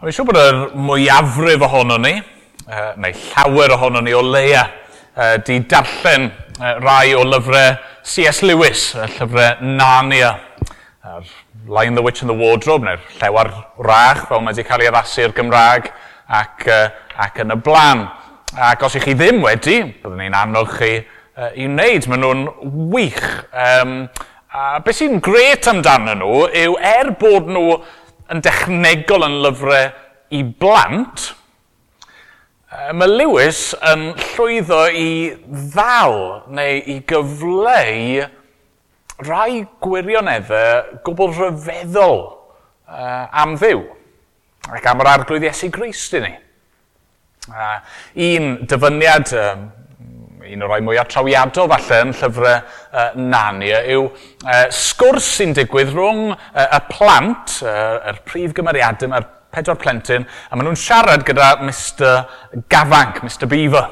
Rwy'n 0.00 0.14
siŵr 0.16 0.28
bod 0.28 0.38
yr 0.40 0.58
mwyafrif 0.80 1.64
ohono 1.66 1.98
ni, 2.00 2.14
uh, 2.66 2.92
neu 3.00 3.16
llawer 3.26 3.74
ohono 3.76 4.02
ni 4.04 4.14
o 4.16 4.22
leia, 4.24 4.62
uh, 5.16 5.36
di 5.44 5.58
darllen 5.68 6.30
uh, 6.30 6.76
rai 6.80 7.14
o 7.18 7.24
lyfrau 7.26 7.76
C.S. 8.06 8.42
Lewis, 8.46 8.90
y 8.96 9.08
llyfrau 9.16 9.60
Narnia, 9.76 10.32
uh, 11.04 11.20
Lion 11.68 11.94
the 11.94 12.02
Witch 12.02 12.22
and 12.22 12.30
the 12.30 12.36
Wardrobe, 12.36 12.86
neu'r 12.86 13.02
Llewar 13.20 13.52
Rach, 13.78 14.24
fel 14.30 14.40
mae 14.40 14.54
wedi 14.54 14.64
cael 14.68 14.86
ei 14.86 14.90
addasu'r 14.90 15.36
Gymraeg, 15.36 15.90
ac, 16.40 16.66
uh, 16.70 16.88
ac 17.26 17.42
yn 17.44 17.54
y 17.54 17.60
blaen. 17.60 18.06
Ac 18.70 18.82
os 18.86 18.96
ych 18.98 19.04
chi 19.06 19.14
ddim 19.14 19.42
wedi, 19.44 19.82
byddwn 20.00 20.18
ni'n 20.24 20.34
annog 20.34 20.72
chi 20.78 20.96
uh, 20.96 21.52
i 21.54 21.68
wneud. 21.68 22.08
Maen 22.10 22.24
nhw'n 22.24 22.46
wych. 22.94 23.26
Um, 23.52 23.94
a 24.50 24.80
beth 24.82 24.98
sy'n 24.98 25.20
gret 25.22 25.68
amdano 25.70 26.16
nhw 26.18 26.38
yw 26.58 26.72
er 26.82 27.12
bod 27.20 27.46
nhw 27.52 27.76
yn 28.30 28.42
dechnegol 28.44 29.26
yn 29.26 29.38
lyfrau 29.44 29.90
i 30.30 30.42
blant, 30.46 31.30
mae 32.94 33.10
Lewis 33.10 33.72
yn 33.90 34.12
llwyddo 34.14 34.84
i 34.94 35.08
ddal 35.72 36.20
neu 36.54 36.76
i 36.92 37.00
gyfleu 37.10 38.28
rai 39.26 39.64
gwirioneddau 39.82 41.00
gwbl 41.06 41.34
rhyfeddol 41.34 42.22
uh, 42.22 43.26
am 43.42 43.56
ddiw 43.58 43.82
ac 44.70 44.86
am 44.86 45.02
yr 45.02 45.10
arglwydd 45.16 45.48
Iesu 45.48 45.70
Grist 45.74 46.14
i 46.14 46.22
ni. 46.22 46.32
Uh, 47.50 47.76
un 48.28 48.50
dyfyniad 48.70 49.34
um, 49.40 49.66
un 50.54 50.64
o'r 50.64 50.72
rai 50.74 50.80
mwyaf 50.84 51.10
trawiadol 51.10 51.68
falle 51.70 52.00
yn 52.04 52.14
llyfrau 52.16 52.56
uh, 52.56 53.10
Nania 53.18 53.82
yw 53.94 54.06
uh, 54.06 54.64
sgwrs 54.74 55.28
sy'n 55.38 55.54
digwydd 55.56 55.92
rhwng 55.94 56.32
uh, 56.32 56.64
y 56.64 56.80
plant, 56.90 57.60
uh, 57.64 58.00
yr 58.10 58.20
prif 58.26 58.54
gymeriadau 58.56 59.12
mae'r 59.12 59.28
pedwar 59.50 59.78
plentyn, 59.82 60.26
a 60.26 60.56
maen 60.56 60.70
nhw'n 60.70 60.78
siarad 60.78 61.24
gyda 61.26 61.56
Mr 61.64 62.20
Gafanc, 62.70 63.22
Mr 63.26 63.50
Beaver. 63.50 63.88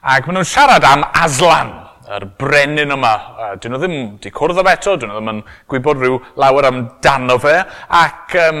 Ac 0.00 0.28
maen 0.28 0.40
nhw'n 0.40 0.48
siarad 0.48 0.84
am 0.88 1.06
Aslan 1.24 1.79
yr 2.10 2.24
brenin 2.40 2.90
yma. 2.90 3.12
Uh, 3.38 3.50
dyn 3.60 3.74
nhw 3.74 3.80
ddim 3.80 3.94
wedi 4.16 4.32
cwrdd 4.34 4.58
am 4.62 4.68
eto, 4.72 4.96
dyn 4.98 5.12
nhw 5.12 5.18
ddim 5.20 5.30
yn 5.30 5.40
gwybod 5.70 6.00
rhyw 6.00 6.16
lawer 6.42 6.66
amdano 6.66 7.36
fe. 7.42 7.54
Ac 8.00 8.34
um, 8.42 8.60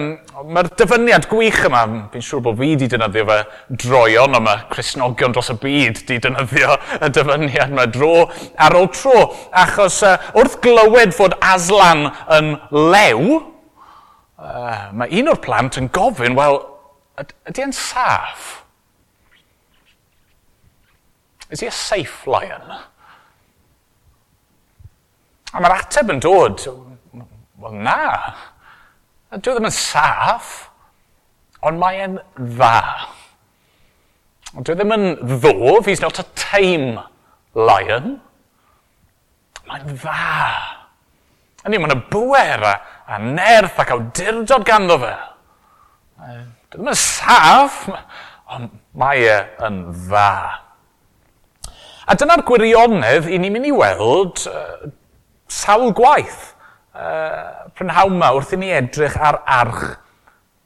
mae'r 0.54 0.70
dyfyniad 0.78 1.26
gwych 1.30 1.64
yma, 1.66 1.82
fi'n 2.12 2.24
siŵr 2.26 2.44
bod 2.46 2.60
fi 2.60 2.70
wedi 2.70 2.90
dynyddio 2.92 3.26
fe 3.28 3.38
droion, 3.82 4.38
ond 4.38 4.46
mae 4.46 4.62
Cresnogion 4.70 5.34
dros 5.34 5.50
y 5.50 5.56
byd 5.64 6.02
wedi 6.02 6.20
dynyddio 6.26 6.76
y 7.00 7.10
dyfyniad 7.16 7.74
yma 7.74 7.88
dro 7.90 8.12
ar 8.54 8.78
ôl 8.78 8.90
tro. 8.94 9.26
Achos 9.64 9.98
uh, 10.06 10.16
wrth 10.38 10.60
glywed 10.62 11.16
fod 11.16 11.34
Aslan 11.42 12.06
yn 12.38 12.54
lew, 12.70 13.40
uh, 14.38 14.88
mae 14.94 15.20
un 15.20 15.34
o'r 15.34 15.42
plant 15.42 15.80
yn 15.80 15.90
gofyn, 15.94 16.38
wel, 16.38 16.62
ydy 17.50 17.66
e'n 17.66 17.74
saff? 17.74 18.60
Is 21.50 21.58
he 21.58 21.66
a 21.66 21.74
safe 21.74 22.30
lion? 22.30 22.78
A 25.50 25.58
mae'r 25.58 25.76
ateb 25.80 26.12
yn 26.14 26.20
dod, 26.22 26.62
wel 27.60 27.78
na, 27.82 28.02
dwi 29.34 29.54
ddim 29.54 29.66
yn 29.66 29.74
saff, 29.74 30.52
ond 31.66 31.80
mae 31.80 31.98
e'n 32.04 32.18
dda. 32.38 32.76
Dwi 34.60 34.76
ddim 34.76 34.94
yn 34.94 35.06
ddof, 35.20 35.88
he's 35.90 36.02
not 36.02 36.20
a 36.22 36.26
tame 36.38 37.02
lion. 37.58 38.16
Mae'n 39.66 39.90
dda. 39.90 40.28
Hynny, 41.64 41.82
mae'n 41.82 41.96
y 41.96 41.98
bwer 42.14 42.64
a, 42.70 42.76
a 43.10 43.18
nerth 43.22 43.82
ac 43.82 43.92
awdurdod 43.96 44.64
ganddo 44.66 45.00
fe. 45.02 45.12
Dwi 46.70 46.78
ddim 46.78 46.94
yn 46.94 46.98
saff, 46.98 47.84
ond 48.54 48.72
mae 48.98 49.26
e 49.26 49.36
yn 49.66 49.82
dda. 50.06 50.30
A 52.10 52.16
dyna'r 52.18 52.46
gwirionedd 52.46 53.28
i 53.30 53.38
ni'n 53.38 53.54
mynd 53.54 53.68
i 53.68 53.74
weld 53.74 54.46
uh, 54.50 54.90
sawl 55.50 55.90
gwaith 55.96 56.52
uh, 56.94 57.70
prynhawn 57.76 58.22
wrth 58.30 58.54
i 58.54 58.60
ni 58.60 58.70
edrych 58.74 59.18
ar 59.18 59.42
arch 59.46 59.84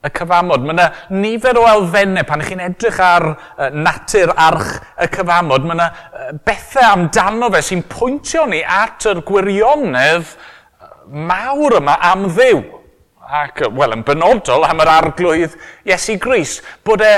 y 0.05 0.11
cyfamod. 0.13 0.65
Mae 0.65 0.75
yna 0.77 0.89
nifer 1.17 1.59
o 1.61 1.65
elfennau 1.69 2.27
pan 2.29 2.43
chi'n 2.45 2.63
edrych 2.67 2.99
ar 3.01 3.31
uh, 3.33 3.69
natur 3.73 4.35
arch 4.37 4.75
y 5.01 5.09
cyfamod. 5.15 5.65
Mae 5.65 5.79
yna 5.79 5.91
uh, 5.91 6.33
bethau 6.45 6.91
amdano 6.91 7.51
fe 7.55 7.63
sy'n 7.65 7.85
pwyntio 7.91 8.45
ni 8.51 8.61
at 8.61 9.07
yr 9.11 9.23
gwirionedd 9.27 10.35
mawr 11.09 11.79
yma 11.81 11.97
am 12.13 12.29
ddiw. 12.33 12.63
Ac, 13.25 13.65
wel, 13.73 13.97
yn 13.97 14.05
benodol 14.05 14.67
am 14.69 14.83
yr 14.85 14.91
arglwydd 14.99 15.57
Iesu 15.89 16.19
Gris. 16.21 16.59
Bod 16.85 17.01
e, 17.05 17.15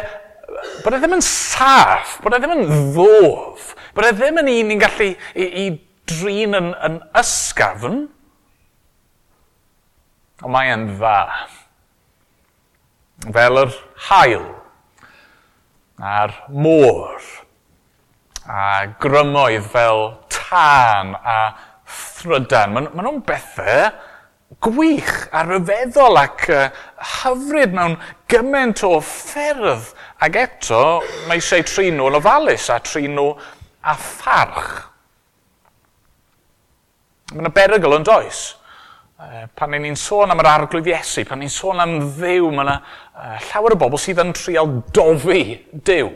bod 0.85 0.95
e 0.95 1.01
ddim 1.03 1.17
yn 1.19 1.25
saff, 1.25 2.21
bod 2.23 2.37
e 2.37 2.39
ddim 2.39 2.55
yn 2.55 2.69
ddof, 2.95 3.73
bod 3.97 4.07
e 4.07 4.13
ddim 4.15 4.39
yn 4.45 4.53
un 4.53 4.71
ni'n 4.71 4.83
gallu 4.85 5.11
i, 5.11 5.47
i 5.47 5.67
drin 6.11 6.57
yn, 6.57 6.73
yn 6.87 7.01
ysgafn, 7.19 8.05
ond 10.43 10.53
mae 10.53 10.73
e'n 10.75 10.89
dda. 10.95 11.21
Fel 13.33 13.63
yr 13.63 13.73
hael, 14.09 14.51
a'r 15.99 16.35
môr, 16.53 17.31
a 18.47 18.67
grymoedd 19.03 19.65
fel 19.73 20.05
tân 20.31 21.17
a 21.17 21.39
thrydan. 21.87 22.75
Maen 22.75 22.93
ma 22.95 23.07
nhw'n 23.07 23.25
bethau 23.27 23.89
gwych 24.63 25.27
a 25.35 25.43
ryfeddol 25.43 26.19
ac 26.21 26.47
uh, 26.55 26.69
hyfryd 27.19 27.75
mewn 27.75 27.97
gymaint 28.31 28.85
o 28.87 28.97
ffyrdd. 29.03 29.91
Ac 30.23 30.39
eto, 30.41 30.83
mae 31.27 31.41
eisiau 31.41 31.67
trin 31.67 31.99
nhw'n 31.99 32.19
ofalus 32.21 32.69
a 32.73 32.79
trin 32.85 33.17
nhw 33.17 33.33
a 33.83 33.97
pharch. 33.99 34.87
Mae 37.33 37.43
yna 37.43 37.51
berygl 37.51 37.97
yn 37.97 38.05
does. 38.07 38.45
Pan 39.57 39.73
ni'n 39.73 39.83
ni 39.83 39.97
sôn 39.99 40.31
am 40.31 40.43
yr 40.43 40.49
arglwydd 40.51 40.91
Iesu, 40.93 41.25
pan 41.27 41.41
ni'n 41.41 41.51
sôn 41.51 41.81
am 41.83 41.97
ddew, 42.19 42.51
mae 42.53 42.67
yna 42.67 42.77
llawer 43.49 43.75
o 43.75 43.79
bobl 43.81 43.99
sydd 43.99 44.21
yn 44.23 44.35
trial 44.37 44.69
dofi 44.95 45.57
dew. 45.89 46.13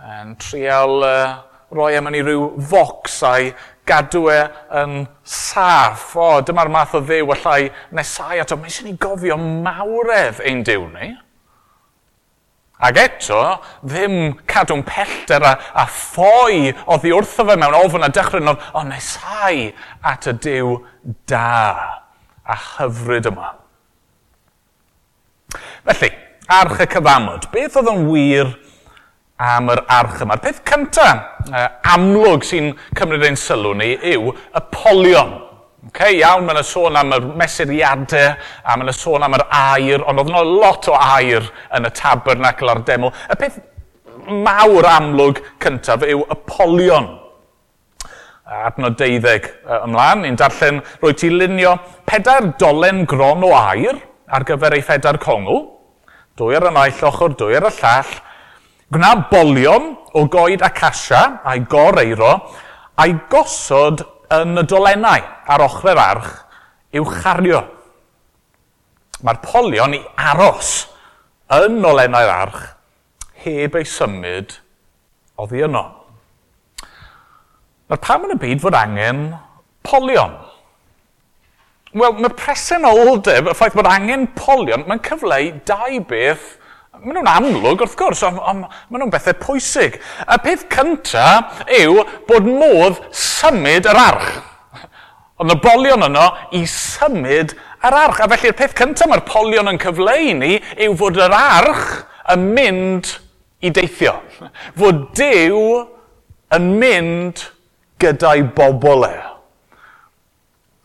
Yn 0.00 0.36
trial 0.40 1.04
uh, 1.04 1.34
roi 1.76 1.92
am 1.98 2.08
ni 2.14 2.22
ryw 2.24 2.46
focsau 2.70 3.50
gadw 3.90 4.30
e 4.32 4.38
yn 4.80 4.94
saff. 5.26 6.14
O, 6.16 6.30
dyma'r 6.46 6.72
math 6.72 6.96
o 6.96 7.02
ddew 7.04 7.34
allai 7.36 7.68
nesau 7.96 8.40
ato. 8.40 8.56
Mae 8.56 8.72
eisiau 8.72 8.88
ni 8.88 8.96
gofio 9.02 9.36
mawredd 9.36 10.40
ein 10.46 10.64
dew 10.64 10.86
ni. 10.94 11.12
Ac 12.80 12.96
eto, 12.96 13.40
ddim 13.84 14.38
cadw'n 14.48 14.82
pellter 14.88 15.44
a, 15.44 15.52
a 15.82 15.84
ffoi 15.84 16.70
oddi 16.88 17.12
wrtho 17.12 17.44
fe 17.48 17.56
mewn 17.60 17.76
ofyn 17.76 18.06
a 18.06 18.08
dychryn 18.14 18.48
ond, 18.54 18.62
o 18.72 18.84
nesau 18.88 19.66
at 20.12 20.28
y 20.30 20.36
diw 20.46 20.78
da 21.28 21.50
a 22.50 22.56
hyfryd 22.56 23.28
yma. 23.28 23.52
Felly, 25.84 26.10
arch 26.50 26.80
y 26.80 26.88
cyfamod. 26.96 27.50
Beth 27.52 27.76
oedd 27.80 27.92
yn 27.92 28.08
wir 28.08 28.54
am 29.40 29.70
yr 29.72 29.84
arch 29.90 30.24
yma? 30.24 30.40
Peth 30.40 30.64
cyntaf 30.68 31.52
amlwg 31.92 32.44
sy'n 32.48 32.72
cymryd 32.96 33.28
ein 33.28 33.38
sylw 33.40 33.74
ni 33.76 33.92
yw 34.14 34.32
y 34.32 34.64
polion. 34.72 35.36
Okay, 35.88 36.18
iawn, 36.18 36.44
mae'n 36.44 36.60
sôn 36.66 36.96
am 37.00 37.14
y 37.16 37.18
mesuriadau, 37.40 38.34
a 38.68 38.74
mae'n 38.76 38.92
sôn 38.92 39.22
am 39.24 39.32
yr 39.38 39.46
air, 39.48 40.02
ond 40.04 40.20
oedd 40.20 40.28
yna 40.28 40.42
lot 40.44 40.90
o 40.92 40.96
air 41.00 41.46
yn 41.78 41.88
y 41.88 41.90
tabernacl 41.96 42.68
a'r 42.68 42.82
deml. 42.84 43.08
Y 43.32 43.38
peth 43.40 43.56
mawr 44.28 44.88
amlwg 44.90 45.40
cyntaf 45.64 46.04
yw 46.04 46.26
y 46.26 46.36
polion. 46.44 47.08
Adnod 48.44 48.98
deuddeg 49.00 49.48
ymlaen, 49.78 50.26
ni'n 50.26 50.36
darllen 50.36 50.82
rwy 51.00 51.16
ti 51.16 51.32
lunio 51.32 51.78
pedair 52.04 52.52
dolen 52.60 53.06
gron 53.08 53.48
o 53.48 53.54
air 53.56 54.04
ar 54.28 54.44
gyfer 54.44 54.76
ei 54.76 54.84
phedair 54.84 55.16
congl, 55.22 55.64
dwy 56.36 56.60
ar 56.60 56.68
y 56.68 56.76
naill 56.76 57.04
ochr, 57.08 57.32
dwy 57.40 57.56
ar 57.56 57.70
y 57.70 57.74
llall, 57.80 58.14
gwna 58.92 59.16
bolion 59.32 59.94
o 60.12 60.28
goed 60.28 60.60
acasia 60.66 61.40
a'i 61.40 61.64
goreiro, 61.72 62.36
a'i 63.00 63.16
gosod 63.32 64.04
yn 64.34 64.60
y 64.60 64.64
dolennau 64.70 65.24
ar 65.50 65.64
ochrau'r 65.66 66.00
arch 66.02 66.32
i'w 66.96 67.06
chario. 67.20 67.62
Mae'r 69.26 69.40
polion 69.44 69.96
i 69.98 70.00
aros 70.30 70.74
yn 71.52 71.80
olennau'r 71.84 72.34
arch 72.34 72.60
heb 73.44 73.76
ei 73.78 73.88
symud 73.88 74.54
oddi 75.40 75.64
yno. 75.66 75.82
Mae'r 77.90 78.02
pam 78.04 78.28
yn 78.28 78.36
y 78.36 78.38
byd 78.40 78.62
fod 78.62 78.78
angen 78.78 79.24
polion? 79.86 80.36
Wel, 81.90 82.14
mae 82.22 82.30
presen 82.38 82.86
oldeb, 82.86 83.48
y 83.50 83.54
ffaith 83.58 83.74
bod 83.74 83.88
angen 83.90 84.28
polion, 84.38 84.84
mae'n 84.86 85.02
cyfleu 85.02 85.56
dau 85.66 85.96
beth 86.06 86.52
Maen 86.98 87.16
nhw'n 87.16 87.28
amlwg, 87.30 87.80
wrth 87.84 87.96
gwrs, 87.96 88.20
ond, 88.26 88.40
on, 88.42 88.64
maen 88.90 89.02
nhw'n 89.04 89.12
bethau 89.12 89.36
pwysig. 89.40 89.96
Y 90.26 90.38
peth 90.44 90.66
cyntaf 90.72 91.62
yw 91.78 92.02
bod 92.28 92.48
modd 92.48 92.98
symud 93.14 93.86
yr 93.88 94.00
arch. 94.00 94.30
Ond 95.40 95.54
y 95.54 95.56
bolion 95.62 96.04
yno 96.10 96.26
i 96.58 96.64
symud 96.68 97.54
yr 97.54 97.96
arch. 97.96 98.20
A 98.20 98.28
felly'r 98.28 98.56
peth 98.58 98.76
cyntaf 98.76 99.08
mae'r 99.08 99.24
polion 99.28 99.70
yn 99.70 99.80
cyfleu 99.80 100.34
ni 100.42 100.58
yw 100.76 100.96
fod 101.00 101.20
yr 101.24 101.36
arch 101.36 101.86
yn 102.34 102.50
mynd 102.58 103.14
i 103.64 103.72
deithio. 103.72 104.18
Fod 104.76 105.06
Dyw 105.16 105.62
yn 106.56 106.68
mynd 106.82 107.46
gyda'i 108.02 108.44
bobl 108.56 109.06
e. 109.08 109.14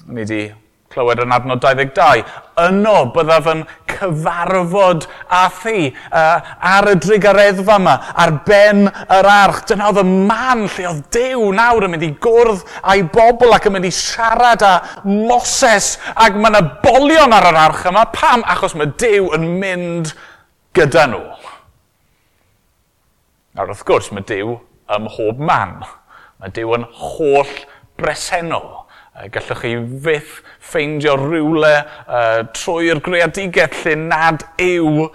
Ni 0.06 0.22
wedi 0.22 0.44
clywed 0.96 1.22
yn 1.26 1.34
adnod 1.36 1.62
22. 1.64 2.24
Yno 2.66 2.94
byddaf 3.16 3.48
yn 3.52 3.64
cyfarfod 3.92 5.08
a 5.34 5.42
thi 5.52 5.90
uh, 5.92 6.54
ar 6.72 6.88
y 6.94 6.96
drigareddfa 7.04 7.78
yma, 7.82 7.96
ar 8.16 8.32
ben 8.48 8.86
yr 8.88 9.30
arch. 9.30 9.66
Dyna 9.70 9.90
oedd 9.92 10.00
y 10.02 10.06
man 10.30 10.64
lle 10.70 10.88
oedd 10.92 11.02
Dew 11.16 11.50
nawr 11.56 11.88
yn 11.88 11.96
mynd 11.96 12.08
i 12.08 12.14
gwrdd 12.24 12.64
a'i 12.84 13.04
bobl 13.12 13.56
ac 13.56 13.68
yn 13.68 13.76
mynd 13.76 13.90
i 13.90 13.94
siarad 13.96 14.64
â 14.66 14.76
Moses 15.04 15.96
ac 16.14 16.40
mae 16.40 16.54
yna 16.54 16.64
bolion 16.86 17.36
ar 17.36 17.50
yr 17.52 17.62
arch 17.66 17.84
yma. 17.92 18.08
Pam? 18.16 18.46
Achos 18.56 18.78
mae 18.80 18.94
Dew 19.02 19.34
yn 19.36 19.50
mynd 19.60 20.16
gyda 20.76 21.10
nhw. 21.12 21.52
Nawr 23.56 23.72
wrth 23.72 23.86
gwrs 23.88 24.12
mae 24.16 24.24
Dew 24.28 24.58
ym 24.96 25.08
mhob 25.10 25.44
man. 25.44 25.82
Mae 26.40 26.56
Dew 26.56 26.76
yn 26.76 26.88
holl 26.96 27.52
bresennol 28.00 28.85
Gallwch 29.16 29.62
chi 29.62 29.72
fyth 30.04 30.42
ffeindio 30.60 31.16
rhywle 31.20 31.72
uh, 31.72 32.42
trwy'r 32.56 33.00
greadigaeth 33.06 33.86
lle 33.86 33.96
nad 34.10 34.44
yw 34.60 35.08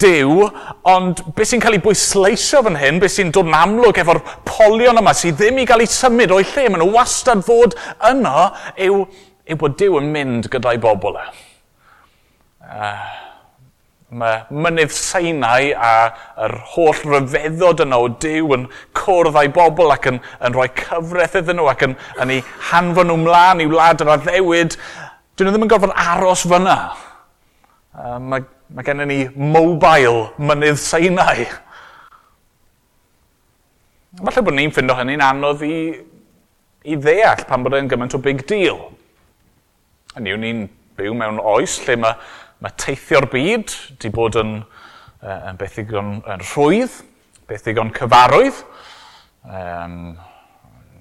Dyw, 0.00 0.46
ond 0.88 1.18
beth 1.36 1.50
sy'n 1.50 1.60
cael 1.60 1.74
ei 1.76 1.80
bwysleisio 1.84 2.62
fan 2.64 2.78
hyn, 2.80 3.00
beth 3.02 3.12
sy'n 3.12 3.32
dod 3.36 3.50
yn 3.50 3.56
amlwg 3.58 3.98
efo'r 4.00 4.22
polion 4.48 4.96
yma 4.96 5.12
sydd 5.12 5.36
ddim 5.36 5.60
i 5.60 5.66
gael 5.68 5.84
ei 5.84 5.90
symud 5.92 6.32
o'i 6.32 6.46
lle, 6.48 6.70
maen 6.72 6.80
nhw 6.80 6.94
wastad 6.94 7.42
fod 7.44 7.76
yno, 8.08 8.46
yw, 8.80 9.02
yw 9.44 9.58
bod 9.60 9.76
Dyw 9.80 9.98
yn 10.00 10.08
mynd 10.14 10.48
gyda'i 10.52 10.80
bobl 10.80 11.20
e. 11.20 11.26
Uh, 12.64 13.23
Mae 14.14 14.44
mynydd 14.54 14.92
Seinau 14.94 15.72
a 15.74 15.92
yr 16.44 16.52
holl 16.74 17.00
ryfeddod 17.08 17.80
yna 17.82 17.98
o 17.98 18.10
Dyw 18.22 18.52
yn 18.54 18.66
cwrdd 18.94 19.38
â'i 19.40 19.48
bobl 19.54 19.90
ac 19.90 20.06
yn, 20.10 20.20
yn 20.44 20.54
rhoi 20.54 20.68
cyfraith 20.78 21.34
iddyn 21.40 21.58
nhw 21.58 21.66
ac 21.72 21.82
yn, 21.88 21.96
yn 22.22 22.32
ei 22.36 22.44
hanfon 22.68 23.10
nhw 23.10 23.16
mlaen 23.24 23.64
i 23.64 23.66
wlad 23.66 24.04
yr 24.04 24.12
addewid. 24.14 24.76
Dyn 25.34 25.48
nhw 25.48 25.54
ddim 25.56 25.66
yn 25.66 25.72
gorfod 25.72 25.96
aros 25.98 26.44
fyna. 26.46 26.76
Uh, 27.94 28.20
mae, 28.22 28.46
mae 28.70 28.86
gennym 28.86 29.10
ni 29.10 29.18
mobile 29.34 30.28
mynydd 30.38 30.78
Seinau. 30.84 31.42
Falle 34.22 34.46
bod 34.46 34.54
ni'n 34.60 34.70
ffindo 34.74 34.94
hynny'n 34.94 35.26
anodd 35.26 35.66
i, 35.66 35.74
i 36.86 37.00
ddeall 37.02 37.42
pan 37.50 37.66
bod 37.66 37.74
e'n 37.80 37.90
gymaint 37.90 38.14
o 38.14 38.22
big 38.22 38.46
deal. 38.46 38.78
Hynny 40.14 40.36
yw 40.36 40.42
ni'n 40.44 40.64
byw 40.94 41.18
mewn 41.18 41.42
oes 41.42 41.80
lle 41.82 41.98
mae 41.98 42.14
mae 42.62 42.76
teithio'r 42.80 43.26
byd 43.32 43.74
wedi 43.74 44.12
bod 44.14 44.38
yn, 44.40 44.54
yn 45.24 45.58
beth 45.60 45.78
ddigon 45.78 46.18
yn 46.34 46.44
rhwydd, 46.44 47.00
beth 47.48 47.66
ddigon 47.66 47.92
cyfarwydd. 47.96 48.62
Um, 49.44 50.14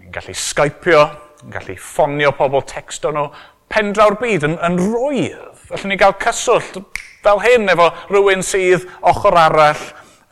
ni'n 0.02 0.14
gallu 0.16 0.36
skypio, 0.36 1.06
ni'n 1.44 1.54
gallu 1.56 1.78
ffonio 1.80 2.34
pobl 2.38 2.66
texto 2.68 3.14
nhw, 3.14 3.30
pendraw'r 3.74 4.20
byd 4.22 4.48
yn, 4.50 4.58
yn 4.66 4.80
rhwydd. 4.82 5.50
Felly 5.70 5.94
ni 5.94 6.00
gael 6.00 6.18
cyswllt 6.22 6.82
fel 7.24 7.40
hyn 7.44 7.72
efo 7.72 7.88
rhywun 8.10 8.44
sydd 8.46 8.88
ochr 9.10 9.38
arall 9.40 9.86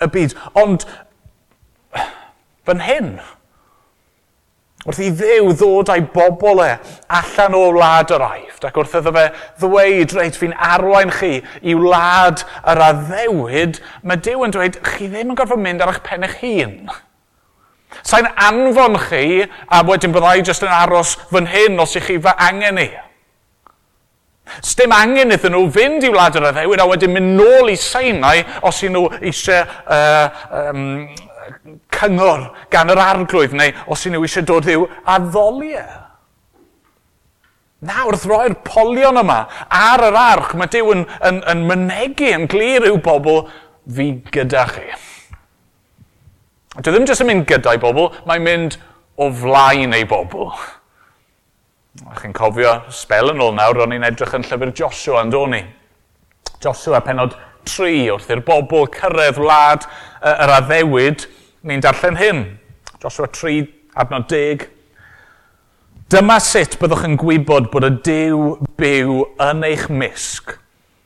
y 0.04 0.10
byd. 0.12 0.36
Ond 0.60 0.86
fan 2.68 2.84
hyn, 2.86 3.14
Wrth 4.82 5.02
i 5.06 5.12
ddew 5.14 5.52
ddod 5.54 5.92
a'i 5.94 6.02
bobl 6.14 6.64
e 6.64 6.72
allan 7.14 7.58
o 7.58 7.68
wlad 7.76 8.10
yr 8.16 8.24
aifft, 8.26 8.66
ac 8.66 8.80
wrth 8.82 8.96
iddo 8.98 9.14
fe 9.14 9.28
ddweud, 9.62 10.16
reit, 10.18 10.40
fi'n 10.42 10.56
arwain 10.58 11.14
chi 11.14 11.36
i 11.62 11.76
wlad 11.78 12.42
yr 12.72 12.82
addewid, 12.88 13.78
mae 14.02 14.18
Dyw 14.26 14.48
yn 14.48 14.56
dweud, 14.56 14.82
chi 14.88 15.12
ddim 15.12 15.36
yn 15.36 15.38
gorfod 15.38 15.62
mynd 15.62 15.86
ar 15.86 15.94
eich 15.94 16.02
pen 16.08 16.26
eich 16.26 16.40
hun. 16.42 16.90
Sa'n 18.02 18.32
anfon 18.42 18.98
chi, 19.06 19.46
a 19.70 19.84
wedyn 19.86 20.16
byddai 20.16 20.42
jyst 20.42 20.66
yn 20.66 20.74
aros 20.74 21.14
fan 21.30 21.52
hyn 21.52 21.78
os 21.84 21.94
ych 22.00 22.10
chi 22.10 22.18
fy 22.24 22.34
angen 22.50 22.82
i. 22.82 22.90
Sdim 24.66 24.92
angen 24.96 25.32
iddyn 25.32 25.54
nhw 25.54 25.68
fynd 25.72 26.04
i 26.08 26.10
wlad 26.12 26.36
yr 26.40 26.50
addewid 26.50 26.82
a 26.82 26.88
wedyn 26.90 27.14
mynd 27.14 27.38
nôl 27.38 27.70
i 27.70 27.78
Seinau 27.80 28.42
os 28.68 28.82
i 28.82 28.90
nhw 28.90 29.06
eisiau 29.22 29.62
uh, 29.86 30.42
um, 30.72 30.82
cyngor 31.94 32.48
gan 32.74 32.92
yr 32.94 33.02
arglwydd, 33.02 33.56
neu 33.58 33.74
os 33.92 34.06
yw 34.08 34.24
eisiau 34.26 34.48
dod 34.48 34.70
i'w 34.72 34.88
addoliau. 35.16 36.00
Na, 37.82 38.04
wrth 38.06 38.28
roi'r 38.30 38.60
polion 38.62 39.18
yma 39.24 39.40
ar 39.74 40.04
yr 40.06 40.18
arch, 40.18 40.52
mae 40.54 40.70
Dyw 40.70 40.92
yn, 40.94 41.08
yn, 41.26 41.40
yn 41.50 41.64
mynegu 41.66 42.28
yn 42.36 42.46
glir 42.52 42.86
i'w 42.86 43.00
bobl 43.02 43.48
fi 43.90 44.12
gyda 44.34 44.68
chi. 44.70 44.86
Dwi 46.78 46.94
ddim 46.94 47.08
jyst 47.10 47.24
yn 47.26 47.32
mynd 47.32 47.48
gyda'i 47.50 47.82
bobl, 47.82 48.12
mae'n 48.30 48.46
mynd 48.46 48.78
o 49.18 49.32
flaen 49.34 49.98
ei 49.98 50.06
bobl. 50.08 50.54
A 52.06 52.16
chi'n 52.22 52.38
cofio, 52.38 52.78
spel 52.94 53.34
yn 53.34 53.42
ôl 53.44 53.58
nawr, 53.58 53.82
o'n 53.84 53.98
i'n 53.98 54.06
edrych 54.08 54.38
yn 54.38 54.46
llyfr 54.46 54.72
Joshua, 54.78 55.26
yn 55.26 55.34
dod 55.34 55.52
ni. 55.52 55.66
Joshua 56.62 57.02
penod 57.04 57.34
3 57.66 58.14
wrth 58.14 58.30
i'r 58.32 58.46
bobl 58.46 58.88
cyrraedd 58.94 59.42
wlad 59.42 59.90
yr 60.22 60.54
addewid, 60.62 61.26
ni'n 61.68 61.82
darllen 61.84 62.18
hyn. 62.18 62.42
Joshua 63.02 63.28
3, 63.28 63.66
adnod 64.02 64.28
10. 64.30 64.66
Dyma 66.12 66.40
sut 66.44 66.76
byddwch 66.82 67.06
yn 67.08 67.18
gwybod 67.22 67.70
bod 67.72 67.88
y 67.88 67.92
Dyw 68.04 68.42
byw 68.80 69.22
yn 69.46 69.62
eich 69.64 69.86
misg, 69.94 70.58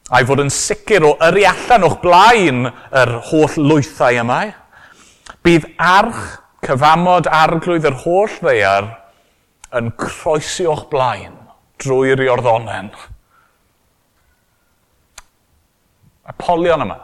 a'i 0.10 0.26
fod 0.26 0.42
yn 0.42 0.50
sicr 0.54 1.06
o 1.06 1.12
yri 1.28 1.46
allan 1.46 1.86
o'ch 1.86 2.00
blaen 2.02 2.66
yr 2.72 3.12
holl 3.30 3.60
lwythau 3.70 4.18
yma. 4.24 4.40
Bydd 5.46 5.68
arch, 5.78 6.24
cyfamod 6.66 7.30
arglwydd 7.30 7.86
yr 7.86 8.00
holl 8.02 8.40
ddeiar 8.40 8.90
yn 9.78 9.92
croesi 10.00 10.66
o'ch 10.72 10.88
blaen 10.90 11.36
drwy'r 11.84 12.24
iorddonen. 12.26 12.90
Y 16.26 16.34
polion 16.42 16.82
yma, 16.88 16.98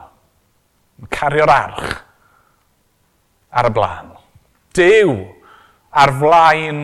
yn 0.97 1.11
cario'r 1.13 1.53
arch, 1.53 1.99
ar 3.51 3.69
y 3.69 3.73
blaen. 3.75 4.11
Dew 4.75 5.15
ar 5.91 6.13
flaen 6.19 6.81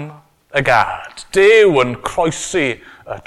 y 0.56 0.64
gad. 0.66 1.26
Dew 1.36 1.80
yn 1.84 1.96
croesi 2.04 2.76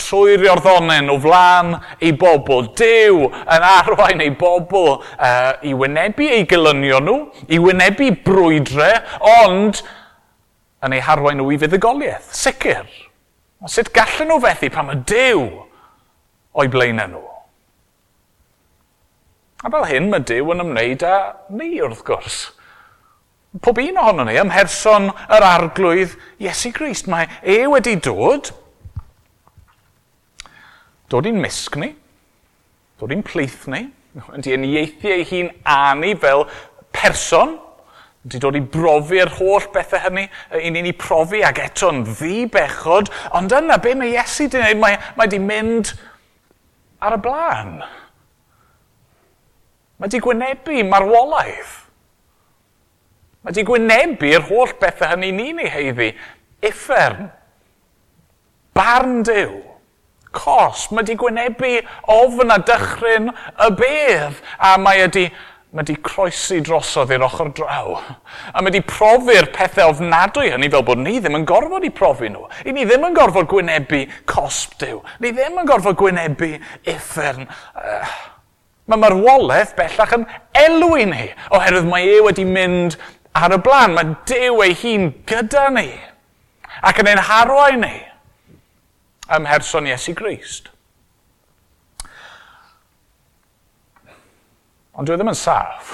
trwy'r 0.00 0.44
iorddonen 0.44 1.08
o 1.12 1.16
flaen 1.22 1.76
ei 2.02 2.12
bobl. 2.16 2.68
Dew 2.76 3.30
yn 3.30 3.64
arwain 3.64 4.20
ei 4.20 4.34
bobl 4.36 4.98
uh, 5.00 5.54
i 5.64 5.72
wynebu 5.76 6.28
ei 6.28 6.44
gylunio 6.48 7.00
nhw, 7.04 7.16
i 7.48 7.60
wynebu 7.62 8.10
brwydre, 8.26 8.92
ond 9.40 9.80
yn 10.84 10.96
ei 10.96 11.02
harwain 11.04 11.40
nhw 11.40 11.54
i 11.54 11.60
fuddugoliaeth. 11.60 12.28
Sicr. 12.36 12.84
Sut 13.68 13.92
gallen 13.96 14.30
nhw 14.32 14.40
fethu 14.44 14.72
pan 14.72 14.88
mae 14.88 15.02
Dew 15.08 15.48
o'i 16.56 16.70
blaenau 16.72 17.12
nhw? 17.14 17.26
A 19.60 19.68
fel 19.68 19.84
hyn 19.90 20.08
mae 20.08 20.24
Dyw 20.24 20.54
yn 20.54 20.64
ymwneud 20.64 21.02
â 21.04 21.16
ni 21.52 21.74
wrth 21.84 22.00
gwrs 22.06 22.38
pob 23.58 23.80
un 23.82 23.98
ohono 23.98 24.24
ni 24.26 24.36
ymherson 24.38 25.08
yr 25.10 25.46
arglwydd 25.46 26.14
Iesu 26.42 26.70
Grist. 26.74 27.08
Mae 27.10 27.26
e 27.42 27.64
wedi 27.70 27.96
dod, 27.98 28.52
dod 31.10 31.26
i'n 31.26 31.40
misg 31.42 31.80
ni, 31.80 31.90
dod 33.00 33.10
i'n 33.10 33.24
plith 33.26 33.66
ni, 33.72 33.88
wedi 34.28 34.54
enieithu 34.54 35.10
ei 35.10 35.26
hun 35.32 35.50
anu 35.66 36.12
fel 36.22 36.46
person, 36.94 37.56
wedi 38.22 38.38
dod 38.42 38.60
i 38.60 38.62
brofi'r 38.62 39.34
holl 39.40 39.66
bethau 39.74 40.04
hynny, 40.06 40.28
i 40.54 40.70
ni'n 40.70 40.92
ei 40.92 40.94
profi 40.94 41.42
ag 41.46 41.58
eto'n 41.66 42.04
ddi 42.06 42.46
bechod, 42.54 43.10
ond 43.34 43.58
yna 43.58 43.80
be 43.82 43.96
mae 43.98 44.14
Iesu 44.14 44.46
wedi 44.46 44.60
gwneud, 44.60 44.82
mae, 44.84 45.02
mae 45.18 45.26
wedi 45.26 45.42
mynd 45.42 45.94
ar 47.02 47.18
y 47.18 47.22
blaen. 47.26 47.76
Mae 49.98 50.06
wedi 50.06 50.22
gwynebu 50.22 50.84
marwolaeth. 50.86 51.80
Mae 53.40 53.54
wedi 53.54 53.64
gwynebu'r 53.64 54.46
holl 54.50 54.72
bethau 54.80 55.14
hynny 55.14 55.30
ni'n 55.32 55.60
ei 55.64 55.70
heiddi. 55.72 56.08
Uffern, 56.68 57.30
barn 58.76 59.22
dew, 59.24 59.54
cos, 60.36 60.90
mae 60.90 61.00
wedi 61.00 61.16
gwynebu 61.20 61.78
ofn 62.12 62.52
a 62.52 62.58
dychryn 62.68 63.30
y 63.32 63.70
bedd, 63.78 64.42
a 64.60 64.74
mae 64.82 65.00
wedi, 65.06 65.22
mae 65.72 65.80
wedi 65.86 65.96
croesi 66.04 66.60
drosodd 66.66 67.14
i'r 67.16 67.24
ochr 67.24 67.48
draw. 67.56 67.94
A 68.52 68.60
mae 68.60 68.68
wedi 68.68 68.82
profi'r 68.86 69.48
pethau 69.54 69.94
ofnadwy 69.94 70.50
hynny 70.52 70.68
fel 70.72 70.84
bod 70.86 71.00
ni 71.00 71.16
ddim 71.16 71.38
yn 71.40 71.46
gorfod 71.48 71.86
i 71.88 71.92
profi 71.96 72.28
nhw. 72.28 72.44
I 72.68 72.74
ni 72.76 72.84
ddim 72.84 73.08
yn 73.08 73.16
gorfod 73.16 73.48
gwynebu 73.50 74.02
cosb 74.28 74.76
dew. 74.82 75.00
Ni 75.24 75.32
ddim 75.32 75.62
yn 75.62 75.70
gorfod 75.70 75.96
gwynebu 76.00 76.52
uffern. 76.92 77.48
Uh, 77.72 78.12
mae 78.90 78.98
marwolaeth 78.98 79.76
bellach 79.78 80.12
yn 80.16 80.26
elwi 80.58 81.06
ni, 81.06 81.30
oherwydd 81.54 81.88
mae 81.88 82.08
e 82.10 82.20
wedi 82.26 82.44
mynd 82.44 82.96
ar 83.36 83.54
y 83.54 83.60
blaen. 83.62 83.96
Mae 83.96 84.14
Dew 84.28 84.62
ei 84.64 84.76
hun 84.82 85.10
gyda 85.28 85.68
ni 85.74 85.88
ac 86.86 87.00
yn 87.02 87.10
ein 87.10 87.22
harwain 87.28 87.82
ni 87.84 87.96
ym 89.30 89.44
mherson 89.46 89.88
Iesu 89.88 90.14
Grist. 90.18 90.70
Ond 94.94 95.08
dwi 95.08 95.14
e 95.14 95.20
ddim 95.20 95.30
yn 95.32 95.38
saff. 95.38 95.92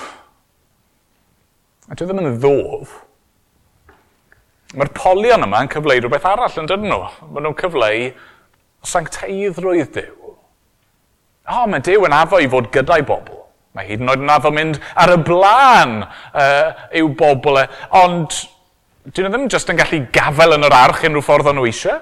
A 1.86 1.94
dwi 1.94 2.06
e 2.06 2.08
ddim 2.08 2.22
yn 2.24 2.38
ddof. 2.40 2.94
Mae'r 4.76 4.92
polion 4.96 5.44
yma 5.46 5.62
yn 5.62 5.70
cyfleu 5.72 6.00
rhywbeth 6.00 6.26
arall 6.26 6.62
yn 6.62 6.70
dydyn 6.70 6.90
nhw. 6.90 7.02
Maen 7.30 7.46
nhw'n 7.46 7.58
cyfleu 7.60 8.08
sancteiddrwydd 8.86 9.92
Dyw. 9.94 10.14
O, 10.26 10.34
oh, 11.54 11.66
mae 11.70 11.84
Dyw 11.84 12.08
yn 12.08 12.16
afo 12.16 12.40
i 12.42 12.48
fod 12.50 12.72
gyda'i 12.74 13.04
bobl. 13.06 13.35
Mae 13.76 13.90
hyd 13.90 14.00
yn 14.00 14.08
oed 14.08 14.22
yn 14.24 14.32
addo 14.32 14.50
mynd 14.56 14.78
ar 14.96 15.12
y 15.12 15.16
blaen 15.26 15.98
uh, 16.00 16.68
i'w 16.96 17.10
bobl 17.18 17.60
e. 17.60 17.66
Ond 17.98 18.32
dyn 19.12 19.26
nhw 19.26 19.32
ddim 19.34 19.48
jyst 19.52 19.68
yn 19.68 19.76
gallu 19.76 19.98
gafel 20.14 20.56
yn 20.56 20.64
yr 20.64 20.76
arch 20.78 21.04
unrhyw 21.04 21.24
ffordd 21.24 21.50
o'n 21.52 21.60
nhw 21.60 21.66
eisiau. 21.68 21.98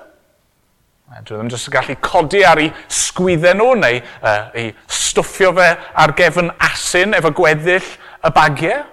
Dyn 1.10 1.26
nhw 1.26 1.40
ddim 1.40 1.50
jyst 1.50 1.72
yn 1.72 1.74
gallu 1.74 1.98
codi 2.06 2.44
ar 2.46 2.62
ei 2.62 2.70
sgwydden 2.86 3.58
nhw 3.58 3.72
neu 3.80 3.98
uh, 3.98 4.46
ei 4.54 4.70
stwffio 4.86 5.50
fe 5.58 5.68
ar 6.04 6.14
gefn 6.20 6.52
asyn 6.62 7.18
efo 7.18 7.34
gweddill 7.34 7.90
y 8.22 8.34
bagiau. 8.38 8.84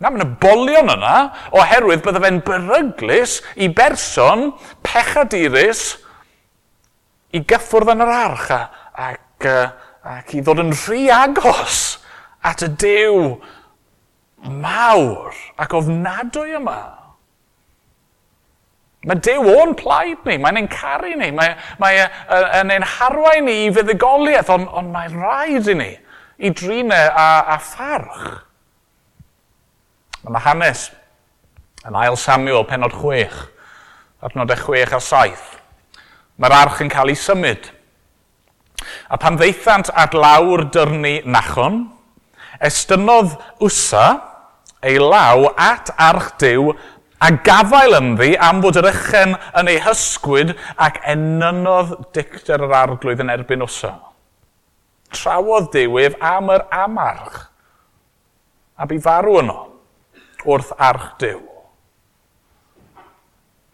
Na, 0.00 0.08
mae'n 0.08 0.22
y 0.24 0.30
bolion 0.40 0.94
yna 0.94 1.16
oherwydd 1.50 2.06
bydde 2.06 2.22
fe'n 2.22 2.40
beryglis 2.46 3.40
i 3.60 3.66
berson 3.74 4.52
pechadurus 4.86 5.82
i 7.36 7.42
gyffwrdd 7.42 7.92
yn 7.92 8.06
yr 8.06 8.12
arch 8.14 8.48
ac 8.54 9.50
uh, 9.50 9.66
ac 10.06 10.34
i 10.36 10.44
ddod 10.44 10.62
yn 10.62 10.72
rhy 10.72 11.08
agos 11.12 11.98
at 12.46 12.64
y 12.64 12.70
dew 12.80 13.18
mawr 14.40 15.36
ac 15.60 15.76
ofnadwy 15.76 16.56
yma. 16.56 16.80
Mae 19.08 19.16
dew 19.24 19.48
o'n 19.48 19.72
plaid 19.80 20.26
ni, 20.28 20.36
mae'n 20.40 20.60
ein 20.60 20.68
caru 20.72 21.14
ni, 21.16 21.30
mae, 21.32 21.54
mae, 21.80 22.02
yn 22.60 22.72
ein 22.74 22.84
harwain 22.84 23.46
ni 23.48 23.56
i 23.66 23.72
fuddigoliaeth, 23.72 24.52
ond 24.52 24.68
on, 24.76 24.90
mae'n 24.92 25.16
rhaid 25.16 25.70
i 25.72 25.76
ni 25.78 25.90
i 26.40 26.50
drinau 26.56 27.08
a, 27.08 27.28
a 27.54 27.56
pharch. 27.64 28.42
Mae 30.28 30.44
hanes 30.44 30.90
yn 31.88 31.96
ail 31.96 32.16
Samuel 32.20 32.66
penod 32.68 32.92
6, 33.00 33.40
adnodau 34.24 34.60
6 34.68 34.96
a 34.96 35.00
7. 35.00 35.46
Mae'r 36.40 36.56
arch 36.56 36.80
yn 36.84 36.92
cael 36.92 37.12
ei 37.12 37.16
symud. 37.16 37.70
A 39.10 39.18
pan 39.18 39.38
ddeithant 39.38 39.90
at 39.98 40.14
lawr 40.14 40.68
dyrnu 40.70 41.20
nachon, 41.26 41.82
estynodd 42.62 43.34
wsa 43.58 44.06
ei 44.86 45.00
law 45.02 45.50
at 45.58 45.90
arch 45.98 46.36
diw 46.40 46.70
a 47.20 47.30
gafael 47.44 47.96
ynddi 47.98 48.32
am 48.40 48.62
fod 48.64 48.78
yr 48.80 48.88
ychen 48.92 49.34
yn 49.60 49.70
ei 49.72 49.80
hysgwyd 49.84 50.54
ac 50.80 51.00
enynodd 51.12 51.96
dicter 52.16 52.62
yr 52.64 52.76
arglwydd 52.82 53.24
yn 53.24 53.32
erbyn 53.34 53.66
wsa. 53.66 53.96
Trawodd 55.10 55.72
diwyf 55.74 56.14
am 56.22 56.52
yr 56.54 56.64
amarch 56.70 57.42
a 58.80 58.86
bu 58.88 59.00
farw 59.04 59.40
yno 59.42 59.58
wrth 60.46 60.70
arch 60.78 61.10
diw. 61.20 61.42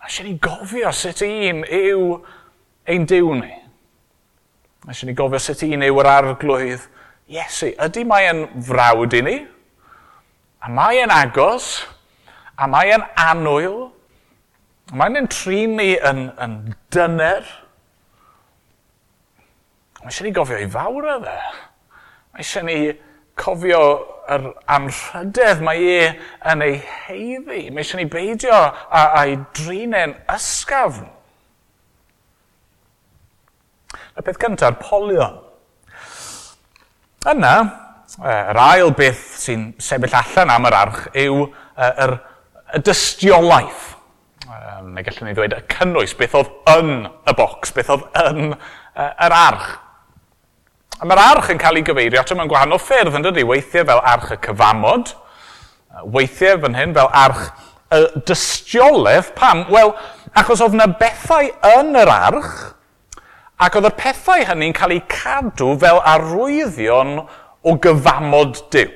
A 0.00 0.08
eisiau 0.08 0.26
ni 0.26 0.34
gofio 0.42 0.90
sut 0.94 1.22
un 1.26 1.62
yw 1.66 2.16
ein 2.88 3.06
diw 3.06 3.30
ni. 3.36 3.52
Mae 4.86 4.94
eisiau 4.94 5.10
ni 5.10 5.16
gofio 5.18 5.40
sut 5.42 5.64
un 5.66 5.82
yw 5.82 5.96
yr 5.98 6.06
arglwydd 6.12 6.84
Iesu. 7.26 7.72
Ydy 7.82 8.04
mae 8.06 8.28
yn 8.30 8.44
frawd 8.62 9.16
i 9.18 9.20
ni? 9.26 9.36
A 10.62 10.70
mae 10.70 11.00
yn 11.02 11.10
agos? 11.10 11.80
A 12.54 12.68
mae 12.70 12.92
yn 12.94 13.02
anwyl? 13.18 13.88
Mae'n 14.94 15.18
ein 15.18 15.26
trin 15.34 15.74
ni 15.80 15.96
yn, 15.98 16.28
yn 16.38 16.54
dyner? 16.94 17.48
Mae 20.04 20.12
eisiau 20.12 20.28
ni 20.28 20.34
gofio 20.36 20.60
i 20.62 20.70
fawr 20.70 21.10
o 21.16 21.16
dde. 21.24 21.34
Mae 22.30 22.46
eisiau 22.46 22.68
ni 22.68 22.78
cofio 23.42 23.82
yr 24.30 24.46
anrhydedd 24.76 25.66
mae 25.66 25.82
e 25.96 26.08
yn 26.52 26.62
ei 26.62 26.78
heiddi. 27.08 27.64
Mae 27.74 27.82
eisiau 27.82 27.98
ni 27.98 28.06
beidio 28.14 28.54
a'i 28.54 29.34
drin 29.34 29.90
drinau'n 29.98 30.14
ysgafn. 30.38 31.10
Y 34.16 34.24
peth 34.24 34.38
cyntaf, 34.40 34.78
polion. 34.80 35.42
Yna, 37.28 37.54
yr 38.22 38.60
ail 38.62 38.92
beth 38.96 39.24
sy'n 39.42 39.68
sefyll 39.82 40.14
allan 40.16 40.52
am 40.54 40.68
yr 40.68 40.76
arch 40.78 41.02
yw 41.20 41.42
yr, 41.84 42.14
y 42.72 42.80
dystiolaeth. 42.86 43.90
Neu 44.86 45.04
gallwn 45.04 45.28
ni 45.28 45.34
ddweud 45.36 45.56
y 45.56 45.60
cynnwys, 45.72 46.14
beth 46.16 46.36
oedd 46.38 46.52
yn 46.76 46.92
y 47.04 47.34
bocs, 47.36 47.74
beth 47.76 47.90
oedd 47.92 48.06
yn 48.22 48.54
yr 48.96 49.36
arch. 49.36 49.68
A 50.96 51.04
mae'r 51.04 51.20
arch 51.20 51.50
yn 51.52 51.60
cael 51.60 51.76
ei 51.76 51.84
gyfeirio 51.84 52.22
ato 52.22 52.38
mewn 52.38 52.48
gwahanol 52.48 52.80
ffyrdd 52.80 53.18
yn 53.18 53.26
dydi, 53.26 53.44
weithiau 53.44 53.84
fel 53.90 54.00
arch 54.00 54.32
y 54.32 54.38
cyfamod, 54.46 55.12
weithiau 56.14 56.62
fan 56.62 56.78
hyn 56.78 56.96
fel 56.96 57.10
arch 57.12 57.50
y 57.92 58.00
dystiolaeth. 58.30 59.34
Pam? 59.36 59.66
Wel, 59.72 59.92
achos 60.32 60.64
oedd 60.64 60.78
yna 60.78 60.88
bethau 60.96 61.52
yn 61.74 61.92
yr 62.00 62.12
arch 62.14 62.56
Ac 63.56 63.78
oedd 63.78 63.88
y 63.88 63.92
pethau 63.96 64.42
hynny'n 64.44 64.74
cael 64.76 64.98
eu 64.98 65.02
cadw 65.08 65.70
fel 65.80 66.02
arwyddion 66.04 67.22
o 67.64 67.72
gyfamod 67.80 68.58
Dyw. 68.74 68.90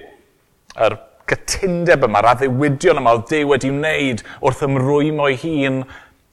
Yr 0.84 0.98
gytundeb 1.30 2.04
yma, 2.04 2.20
a 2.20 2.34
ddiwydion 2.36 3.00
yma 3.00 3.14
oedd 3.16 3.30
Dyw 3.30 3.48
wedi 3.54 3.70
wneud 3.72 4.20
wrth 4.44 4.60
ymrwymo 4.66 5.30
ei 5.30 5.38
hun 5.40 5.80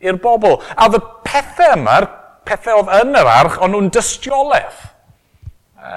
i'r 0.03 0.19
bobl. 0.24 0.60
A 0.75 0.89
oedd 0.89 1.00
y 1.00 1.03
pethau 1.24 1.77
yma, 1.77 1.98
pethau 2.48 2.81
oedd 2.81 2.93
yn 3.00 3.15
yr 3.15 3.31
arch, 3.31 3.57
ond 3.63 3.77
nhw'n 3.77 3.89
dystiolaeth. 3.96 4.86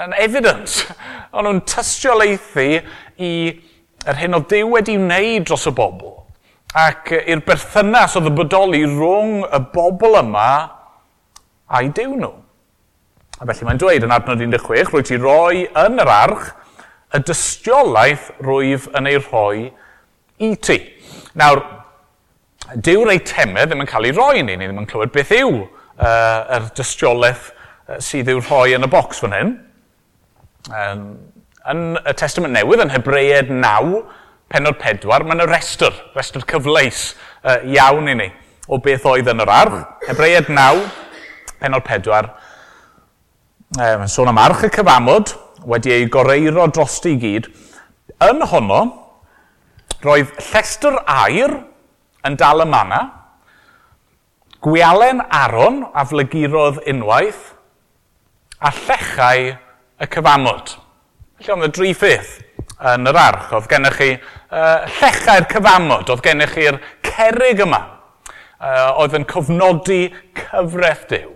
Yn 0.04 0.14
evidence. 0.22 0.87
Ond 1.34 1.49
nhw'n 1.49 1.62
tystiolaethu 1.66 2.66
i 3.26 3.34
yr 4.06 4.18
hyn 4.22 4.38
oedd 4.38 4.52
Dyw 4.52 4.70
wedi 4.76 4.94
wneud 5.00 5.50
dros 5.50 5.66
y 5.66 5.75
bobl. 5.75 6.20
Ac 6.78 7.10
i'r 7.18 7.42
berthynas 7.42 8.14
oedd 8.18 8.30
y 8.30 8.38
bodoli 8.38 8.84
rhwng 8.87 9.40
y 9.50 9.66
bobl 9.75 10.20
yma 10.20 10.50
a'i 11.70 11.90
dew 11.94 12.14
nhw. 12.18 12.32
A 13.40 13.46
felly 13.48 13.66
mae'n 13.68 13.80
dweud 13.80 14.06
yn 14.06 14.14
adnod 14.14 14.42
16, 14.42 14.90
rwy 14.90 15.06
ti 15.06 15.18
roi 15.20 15.64
yn 15.64 16.02
yr 16.02 16.12
arch 16.12 16.50
y 17.16 17.22
dystiolaeth 17.26 18.30
rwyf 18.44 18.88
yn 18.98 19.08
ei 19.10 19.20
rhoi 19.22 19.70
i 20.44 20.50
ti. 20.62 20.78
Nawr, 21.40 21.62
dyw'r 22.76 23.14
eitemau 23.14 23.66
ddim 23.66 23.82
yn 23.84 23.90
cael 23.90 24.10
ei 24.10 24.14
roi 24.16 24.42
ni, 24.42 24.54
ni 24.54 24.68
ddim 24.68 24.82
yn 24.82 24.90
clywed 24.90 25.14
beth 25.14 25.32
yw 25.34 25.50
uh, 25.56 26.58
yr 26.58 26.68
dystiolaeth 26.76 27.50
sydd 27.98 28.30
i'w 28.30 28.42
rhoi 28.44 28.76
yn 28.76 28.86
y 28.86 28.90
bocs 28.90 29.22
fan 29.24 29.34
hyn. 29.34 29.52
Um, 30.70 31.04
yn 31.70 31.84
y 31.98 32.14
Testament 32.18 32.54
Newydd, 32.54 32.84
yn 32.84 32.92
Hebreed 32.92 33.50
9, 33.52 34.02
penod 34.50 34.78
4, 34.82 35.26
mae'n 35.26 35.44
y 35.44 35.48
restr, 35.50 35.94
restr 36.16 36.44
cyfleus 36.50 37.14
uh, 37.42 37.58
iawn 37.66 38.10
i 38.10 38.16
ni 38.20 38.28
o 38.70 38.78
beth 38.82 39.06
oedd 39.10 39.30
yn 39.32 39.42
yr 39.42 39.50
ardd. 39.50 39.80
Hebreed 40.06 40.50
9, 40.52 40.84
penol 41.61 41.85
pedwar, 41.87 42.33
um, 43.76 44.07
sôn 44.09 44.33
am 44.33 44.40
arch 44.40 44.67
y 44.67 44.73
cyfamod 44.75 45.35
wedi 45.69 45.93
ei 45.95 46.09
goreiro 46.12 46.67
dros 46.73 46.99
i 47.09 47.17
gyd, 47.21 47.49
yn 48.25 48.45
honno, 48.50 48.83
roedd 50.05 50.33
llestr 50.50 50.99
air 51.05 51.59
yn 52.26 52.37
dal 52.40 52.64
y 52.64 52.69
manna, 52.69 53.00
gwialen 54.61 55.23
aron 55.33 55.85
a 55.95 56.05
flygurodd 56.09 56.83
unwaith, 56.88 57.55
a 58.61 58.73
llechau 58.76 59.55
y 60.00 60.09
cyfamod. 60.12 60.76
Felly 61.40 61.55
oedd 61.55 61.69
y 61.71 61.73
dri 61.76 61.93
ffydd 61.97 62.33
yn 62.90 63.09
yr 63.09 63.19
arch. 63.21 63.49
Oedd 63.57 63.69
gennych 63.71 63.97
chi 63.97 64.11
uh, 64.17 64.85
llechau'r 64.99 65.49
cyfamod, 65.49 66.12
oedd 66.12 66.25
gennych 66.25 66.52
chi'r 66.57 66.81
cerig 67.07 67.62
yma. 67.64 67.81
Uh, 68.61 69.00
oedd 69.00 69.17
yn 69.17 69.25
cofnodi 69.29 70.02
cyfraith 70.37 71.07
Dyw 71.09 71.31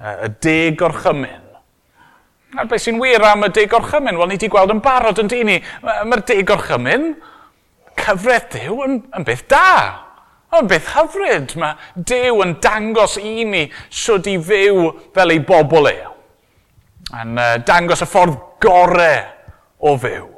y 0.00 0.30
deg 0.44 0.82
o'r 0.84 0.96
chymyn. 1.02 1.46
A 2.56 2.64
beth 2.64 2.86
sy'n 2.86 3.00
wir 3.02 3.24
am 3.26 3.44
y 3.44 3.50
de 3.52 3.66
gorchymyn? 3.68 4.16
Wel, 4.16 4.30
ni 4.30 4.36
wedi 4.36 4.48
gweld 4.52 4.72
yn 4.72 4.82
barod 4.84 5.18
yn 5.20 5.28
dyn 5.28 5.48
ni. 5.50 5.56
Mae'r 5.84 6.22
de 6.28 6.36
gorchymyn, 6.46 7.08
cyfraith 8.00 8.52
Dyw 8.54 8.84
yn, 8.86 9.00
yn 9.16 9.26
beth 9.26 9.44
da. 9.50 9.70
Ond 10.56 10.70
beth 10.70 10.92
hyfryd, 10.94 11.56
mae 11.60 11.74
Dyw 12.08 12.40
yn 12.44 12.54
dangos 12.64 13.18
i 13.20 13.44
ni 13.48 13.66
sydd 13.90 14.30
i 14.30 14.38
fyw 14.40 14.86
fel 15.16 15.34
ei 15.34 15.42
bobl 15.44 15.90
e. 15.90 15.98
Yn 17.16 17.36
uh, 17.40 17.50
dangos 17.66 18.04
y 18.06 18.08
ffordd 18.08 18.38
gorau 18.62 19.26
o 19.84 19.96
fyw. 20.00 20.30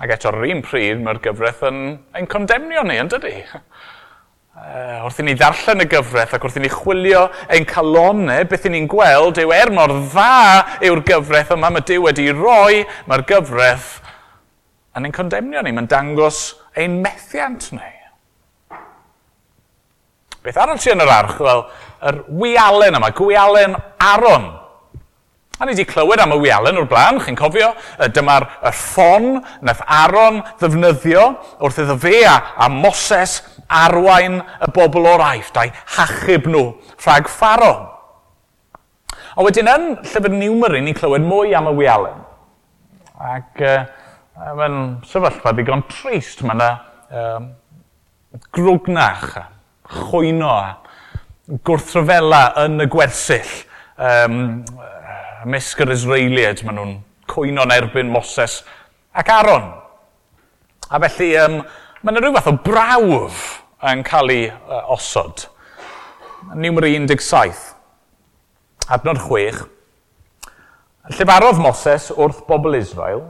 Ac 0.00 0.14
eto'r 0.14 0.46
un 0.48 0.62
pryd 0.64 1.02
mae'r 1.02 1.18
gyfraith 1.24 1.64
yn, 1.68 1.80
ein 2.16 2.28
condemnio 2.30 2.84
ni, 2.86 3.00
yn 3.02 3.10
dydy? 3.12 3.34
Uh, 4.60 5.00
wrth 5.06 5.22
i 5.22 5.24
ni 5.24 5.32
ddarllen 5.38 5.80
y 5.80 5.86
gyfraith 5.88 6.34
ac 6.36 6.42
wrth 6.44 6.58
i 6.58 6.60
ni 6.60 6.68
chwilio 6.68 7.22
ein 7.48 7.64
calonau, 7.64 8.42
beth 8.44 8.66
i 8.68 8.72
ni'n 8.74 8.88
gweld 8.92 9.40
yw 9.40 9.54
er 9.56 9.72
mor 9.72 9.94
dda 10.12 10.80
yw'r 10.84 11.00
gyfraith 11.08 11.54
yma 11.56 11.70
mae 11.72 11.84
Dyw 11.88 12.04
wedi 12.04 12.26
roi, 12.36 12.82
mae'r 13.08 13.24
gyfraith 13.30 13.94
yn 14.98 15.08
ein 15.08 15.16
condemnio 15.16 15.64
ni, 15.64 15.72
mae'n 15.72 15.88
dangos 15.88 16.42
ein 16.76 17.00
methiant 17.00 17.70
ni. 17.72 17.88
Beth 20.44 20.60
arall 20.60 20.80
sy'n 20.82 21.00
yr 21.06 21.12
arch? 21.16 21.40
Wel, 21.40 21.64
yr 22.10 22.22
wialen 22.42 23.00
yma, 23.00 23.10
gwialen 23.16 23.78
Aron. 24.12 24.50
A 25.60 25.66
ni 25.68 25.74
wedi 25.74 25.84
clywed 25.88 26.20
am 26.20 26.36
y 26.36 26.38
wialen 26.40 26.78
o'r 26.80 26.88
blaen, 26.88 27.18
chi'n 27.24 27.36
cofio, 27.36 27.74
dyma'r 28.12 28.46
ffon 28.76 29.34
nath 29.64 29.82
Aron 29.84 30.38
ddefnyddio 30.60 31.26
wrth 31.60 31.82
iddo 31.84 31.96
fe 32.00 32.22
a, 32.24 32.38
a 32.56 32.68
Moses 32.72 33.40
arwain 33.70 34.40
y 34.40 34.68
bobl 34.74 35.06
o'r 35.12 35.24
aifft 35.30 35.58
a'i 35.60 35.72
hachub 35.96 36.48
nhw 36.50 36.64
rhag 37.04 37.30
ffaro. 37.30 37.72
A 39.36 39.46
wedyn 39.46 39.70
yn 39.70 39.86
llyfr 40.02 40.34
niwmer 40.34 40.76
ni'n 40.80 40.96
clywed 40.98 41.24
mwy 41.24 41.54
am 41.56 41.70
y 41.70 41.74
wialen. 41.78 42.20
Ac 43.20 43.62
uh, 43.62 43.84
mae'n 44.58 44.78
sefyllfa 45.06 45.54
ddigon 45.54 45.84
trist. 45.90 46.42
Mae 46.44 46.56
yna 46.56 46.70
um, 47.14 47.50
grwgnach, 48.56 49.26
chwyno, 49.90 50.54
gwrthryfela 51.66 52.44
yn 52.64 52.82
y 52.84 52.88
gwersyll. 52.90 53.52
Um, 54.00 54.40
mesgyr 55.48 55.92
Israeliad, 55.94 56.64
maen 56.66 56.78
nhw'n 56.78 56.96
cwyno'n 57.30 57.72
erbyn 57.74 58.10
Moses 58.12 58.60
ac 59.16 59.30
Aaron. 59.32 59.70
A 60.90 60.98
felly, 61.06 61.30
um, 61.38 61.60
Mae 62.00 62.14
yna 62.14 62.20
rhyw 62.22 62.32
fath 62.32 62.46
o 62.48 62.52
brawf 62.64 63.40
yn 63.90 64.00
cael 64.08 64.30
ei 64.32 64.44
uh, 64.48 64.86
osod. 64.94 65.42
Niwmer 66.56 66.86
17, 66.88 67.58
adnod 68.96 69.20
6. 69.20 69.66
Llefarodd 71.12 71.60
Moses 71.60 72.08
wrth 72.16 72.40
bobl 72.48 72.78
Israel, 72.78 73.20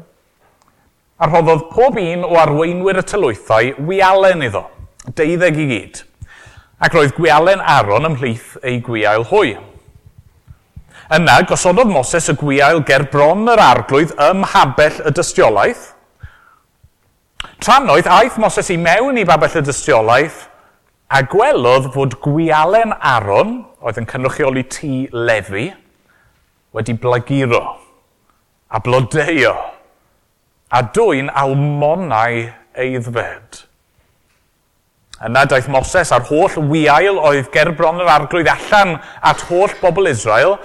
a 1.19 1.27
rhoddodd 1.27 1.67
pob 1.73 1.99
un 1.99 2.23
o 2.29 2.39
arweinwyr 2.39 3.03
y 3.03 3.07
tylwythau 3.11 3.75
wialen 3.91 4.47
iddo, 4.47 4.63
deuddeg 5.19 5.59
i 5.59 5.67
gyd, 5.73 6.03
ac 6.79 6.95
roedd 6.95 7.19
gwialen 7.19 7.67
Aron 7.75 8.07
ymhlith 8.07 8.55
ei 8.63 8.79
gwiael 8.87 9.27
hwy. 9.33 9.57
Yna 11.19 11.41
gosododd 11.51 11.91
Moses 11.91 12.31
y 12.31 12.39
gwiael 12.39 12.85
ger 12.87 13.11
bron 13.11 13.51
yr 13.51 13.67
arglwydd 13.67 14.15
ym 14.31 14.45
mhabell 14.45 15.03
y 15.11 15.19
dystiolaeth, 15.19 15.89
Tran 17.61 17.91
oedd 17.93 18.07
aeth 18.09 18.39
Moses 18.41 18.71
i 18.73 18.79
mewn 18.81 19.19
i 19.21 19.25
babell 19.29 19.59
y 19.59 19.61
dystiolaeth 19.67 20.47
a 21.13 21.19
gwelodd 21.29 21.91
fod 21.93 22.15
gwialen 22.25 22.95
Aron, 22.97 23.51
oedd 23.85 23.99
yn 24.01 24.07
cynrychioli 24.09 24.63
tŷ 24.73 24.93
Lefi, 25.13 25.67
wedi 26.73 26.95
blaguro 27.03 27.61
a 28.73 28.81
blodeio 28.81 29.53
a 30.73 30.81
dwy'n 30.97 31.29
almonau 31.43 32.39
eiddfed. 32.81 33.59
Yna 35.29 35.43
daeth 35.51 35.69
Moses 35.69 36.15
a'r 36.17 36.25
holl 36.31 36.71
wiail 36.71 37.21
oedd 37.21 37.51
gerbron 37.53 38.01
yr 38.01 38.09
arglwydd 38.15 38.49
allan 38.55 38.95
at 39.21 39.45
holl 39.51 39.75
bobl 39.83 40.09
Israel, 40.09 40.57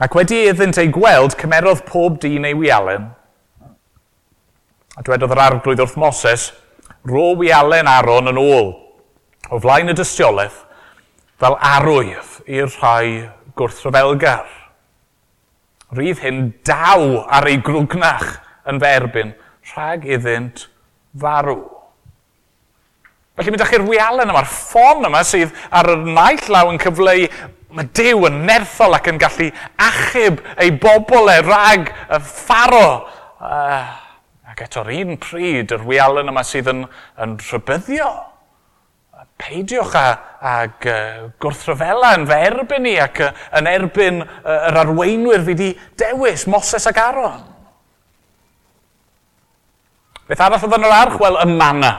ac 0.00 0.16
wedi 0.16 0.46
iddynt 0.48 0.80
ei 0.80 0.88
gweld 0.94 1.36
cymerodd 1.42 1.84
pob 1.90 2.16
dyn 2.24 2.48
ei 2.48 2.56
wialen, 2.56 3.10
A 4.94 5.02
dwedodd 5.02 5.32
yr 5.34 5.42
arglwydd 5.42 5.82
wrth 5.82 5.96
Moses, 5.98 6.50
ro 7.10 7.32
wialen 7.38 7.88
Aron 7.90 8.30
yn 8.30 8.38
ôl, 8.38 8.68
o 9.50 9.58
flaen 9.58 9.90
y 9.90 9.94
dystiolaeth, 9.98 10.60
fel 11.42 11.56
arwydd 11.58 12.36
i'r 12.46 12.70
rhai 12.76 13.08
gwrthryfelgar. 13.58 14.46
Rydd 15.94 16.22
hyn 16.22 16.44
daw 16.66 17.24
ar 17.26 17.48
ei 17.50 17.58
grwgnach 17.62 18.36
yn 18.70 18.78
ferbyn, 18.82 19.34
rhag 19.74 20.06
iddynt 20.06 20.68
farw. 21.20 21.58
Felly 23.34 23.50
mi 23.50 23.58
ddech 23.58 23.74
chi'r 23.74 23.88
wialen 23.88 24.30
yma'r 24.30 24.46
ffon 24.46 25.08
yma 25.08 25.24
sydd 25.26 25.50
ar 25.74 25.90
y 25.90 25.98
naill 26.06 26.46
law 26.54 26.70
yn 26.70 26.78
cyfleu 26.78 27.26
mae 27.74 27.90
Dyw 27.98 28.28
yn 28.28 28.44
nerthol 28.46 28.94
ac 28.94 29.10
yn 29.10 29.18
gallu 29.18 29.50
achub 29.82 30.38
ei 30.62 30.70
bobl 30.78 31.32
e 31.32 31.40
rag 31.42 31.90
y 31.90 32.20
ffaro. 32.22 32.86
Uh, 33.42 34.03
Ac 34.54 34.60
eto'r 34.68 34.92
un 34.94 35.16
pryd, 35.18 35.72
yr 35.74 35.82
wialen 35.82 36.30
yma 36.30 36.44
sydd 36.46 36.68
yn, 36.70 36.84
yn 37.18 37.32
rhybyddio. 37.42 38.06
Peidiwch 39.42 39.96
a, 39.98 40.04
ag 40.46 40.84
uh, 40.86 41.24
gwrthryfela 41.42 42.12
yn 42.20 42.26
fy 42.30 42.36
erbyn 42.46 42.84
ni 42.86 42.92
ac 43.02 43.18
uh, 43.24 43.32
yn 43.58 43.66
erbyn 43.66 44.20
uh, 44.22 44.68
yr 44.68 44.78
arweinwyr 44.84 45.42
fi 45.42 45.56
wedi 45.56 45.72
dewis, 45.98 46.44
Moses 46.46 46.86
ac 46.86 47.00
Aron. 47.02 47.42
Beth 50.30 50.44
arall 50.46 50.62
oedd 50.62 50.78
yn 50.78 50.86
yr 50.86 50.96
arch? 51.00 51.18
Wel, 51.18 51.40
y 51.42 51.48
manna. 51.50 51.92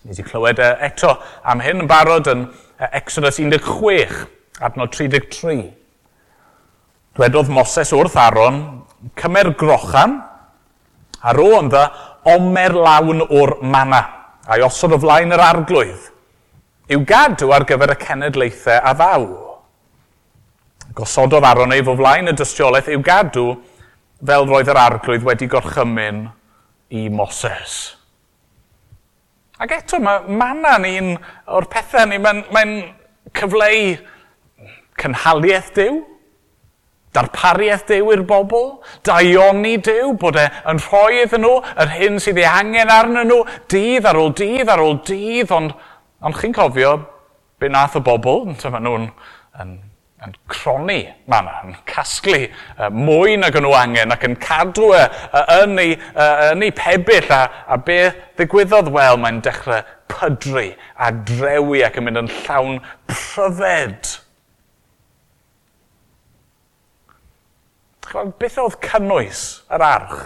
Ni 0.00 0.14
wedi 0.14 0.24
clywed 0.30 0.64
uh, 0.64 0.72
eto 0.88 1.12
am 1.44 1.60
hyn 1.60 1.84
yn 1.84 1.92
barod 1.92 2.32
yn 2.32 2.46
uh, 2.48 2.88
Exodus 2.88 3.36
16, 3.36 4.24
adnod 4.64 4.96
33. 4.96 5.68
Dwedodd 7.20 7.52
Moses 7.52 7.92
wrth 7.92 8.16
Aron, 8.24 8.64
cymer 9.20 9.52
grochan, 9.60 10.22
Ar 11.20 11.40
o 11.40 11.50
ynddo, 11.58 11.82
omer 12.32 12.76
lawn 12.76 13.24
o'r 13.26 13.58
mana, 13.60 14.00
a'i 14.48 14.64
osod 14.64 14.96
o 14.96 15.00
flaen 15.00 15.34
yr 15.36 15.42
arglwydd, 15.44 16.08
i'w 16.90 17.04
gadw 17.06 17.52
ar 17.54 17.66
gyfer 17.68 17.94
y 17.94 17.98
cenedlaethau 18.00 18.80
a 18.80 18.94
ddaw. 18.96 19.26
Gosododd 20.96 21.46
Aron 21.46 21.72
ei 21.76 21.84
fo 21.86 21.94
flaen 21.98 22.32
y 22.32 22.34
dystiolaeth 22.36 22.90
i'w 22.90 23.02
gadw 23.06 23.46
fel 24.26 24.48
roedd 24.48 24.72
yr 24.72 24.80
arglwydd 24.80 25.24
wedi 25.28 25.48
gorchymyn 25.48 26.24
i 26.90 27.06
Moses. 27.14 27.78
Ac 29.60 29.74
eto, 29.76 30.00
mae 30.00 30.24
manna 30.24 30.78
un 30.88 31.12
o'r 31.52 31.68
pethau 31.70 32.08
ni, 32.08 32.18
mae'n 32.18 32.46
mae 32.48 32.78
cyfleu 33.36 33.98
cynhaliaeth 35.00 35.74
Dyw, 35.76 36.00
darpariaeth 37.16 37.86
Dyw 37.90 38.12
i'r 38.14 38.24
bobl, 38.28 38.70
daioni 39.06 39.76
Dyw 39.82 40.14
bod 40.20 40.38
e 40.38 40.46
yn 40.70 40.80
rhoi 40.84 41.22
iddyn 41.24 41.44
nhw 41.44 41.56
yr 41.82 41.94
hyn 41.96 42.18
sydd 42.22 42.38
ei 42.40 42.48
angen 42.48 42.92
arnyn 42.94 43.30
nhw 43.30 43.42
dydd 43.72 44.06
ar 44.10 44.18
ôl 44.20 44.34
dydd 44.38 44.70
ar 44.70 44.82
ôl 44.84 45.00
dydd, 45.06 45.54
ond, 45.56 45.74
ond 46.22 46.38
chi'n 46.38 46.54
cofio 46.56 46.96
be 47.60 47.70
nath 47.72 47.98
y 47.98 48.04
bobl, 48.04 48.52
dyma 48.62 48.80
nhw'n 48.80 49.08
yn, 49.60 49.74
yn 50.24 50.36
croni 50.52 51.00
manna, 51.30 51.58
yn 51.66 51.74
casglu 51.88 52.44
uh, 52.46 52.88
mwy 52.94 53.36
nag 53.40 53.58
yn 53.58 53.66
nhw 53.66 53.74
angen 53.76 54.14
ac 54.14 54.28
yn 54.28 54.38
cadw 54.40 54.92
e 54.94 55.02
uh, 55.02 55.44
yn, 55.60 55.76
ei, 55.82 55.98
uh, 56.14 56.46
yn 56.52 56.64
ei 56.68 56.74
pebyll 56.76 57.30
a, 57.34 57.42
a 57.66 57.80
be 57.84 58.00
ddigwyddodd, 58.38 58.92
wel, 58.94 59.18
mae'n 59.20 59.42
dechrau 59.44 59.82
pydru 60.10 60.68
a 60.94 61.10
drewi 61.26 61.84
ac 61.86 61.98
yn 61.98 62.06
mynd 62.06 62.24
yn 62.24 62.34
llawn 62.44 62.82
pryfed. 63.10 64.19
beth 68.12 68.60
oedd 68.60 68.78
cynnwys 68.84 69.42
yr 69.70 69.84
arch? 69.86 70.22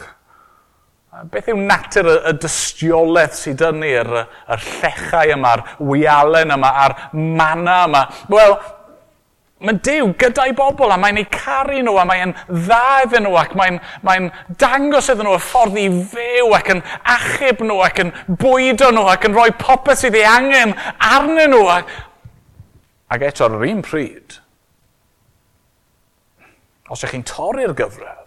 Beth 1.30 1.50
yw 1.52 1.58
natur 1.62 2.08
y, 2.10 2.14
y 2.30 2.32
dystiolaeth 2.42 3.36
sydd 3.38 3.62
yn 3.68 3.82
ni'r 3.84 4.08
y 4.18 4.56
llechau 4.58 5.34
yma, 5.36 5.52
a'r 5.54 5.66
wialen 5.78 6.54
yma, 6.56 6.70
a'r 6.84 6.96
mana 7.14 7.76
yma? 7.86 8.00
Wel, 8.32 8.56
mae 9.64 9.78
Dyw 9.86 10.10
gyda'i 10.20 10.52
bobl 10.56 10.92
a 10.92 10.98
mae'n 11.00 11.20
ei 11.22 11.28
caru 11.32 11.78
nhw 11.84 11.94
a 12.00 12.04
mae'n 12.08 12.34
dda 12.50 12.80
iddyn 13.04 13.24
nhw 13.28 13.36
ac 13.40 13.54
mae'n 13.58 13.78
mae 14.04 14.26
dangos 14.60 15.08
iddyn 15.12 15.28
nhw 15.28 15.36
y 15.38 15.42
ffordd 15.44 15.78
i 15.80 15.86
fyw 16.10 16.50
ac 16.58 16.72
yn 16.74 16.82
achub 17.14 17.62
nhw 17.64 17.78
ac 17.86 18.02
yn 18.02 18.12
bwydo 18.42 18.90
nhw 18.92 19.06
ac 19.12 19.28
yn 19.28 19.36
rhoi 19.38 19.52
popeth 19.60 20.02
sydd 20.02 20.18
ei 20.18 20.26
angen 20.28 20.74
arnyn 20.98 21.54
nhw. 21.54 21.62
Ac, 21.78 21.94
ac 23.14 23.28
eto 23.30 23.46
ar 23.46 23.56
yr 23.60 23.68
un 23.70 23.84
pryd, 23.86 24.40
os 26.90 27.04
ych 27.04 27.14
chi'n 27.14 27.26
torri'r 27.28 27.74
gyfradd, 27.76 28.26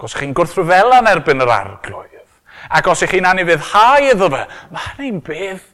os 0.00 0.14
ych 0.14 0.24
chi'n 0.24 0.34
gwrthryfela 0.36 1.02
yn 1.02 1.10
erbyn 1.10 1.44
yr 1.44 1.52
arglwydd, 1.54 2.30
ac 2.76 2.88
os 2.90 3.04
ych 3.06 3.14
chi'n 3.14 3.28
anifeddhau 3.30 4.08
iddo 4.12 4.30
fe, 4.32 4.46
mae 4.72 4.88
hynny'n 4.94 5.20
beth 5.26 5.68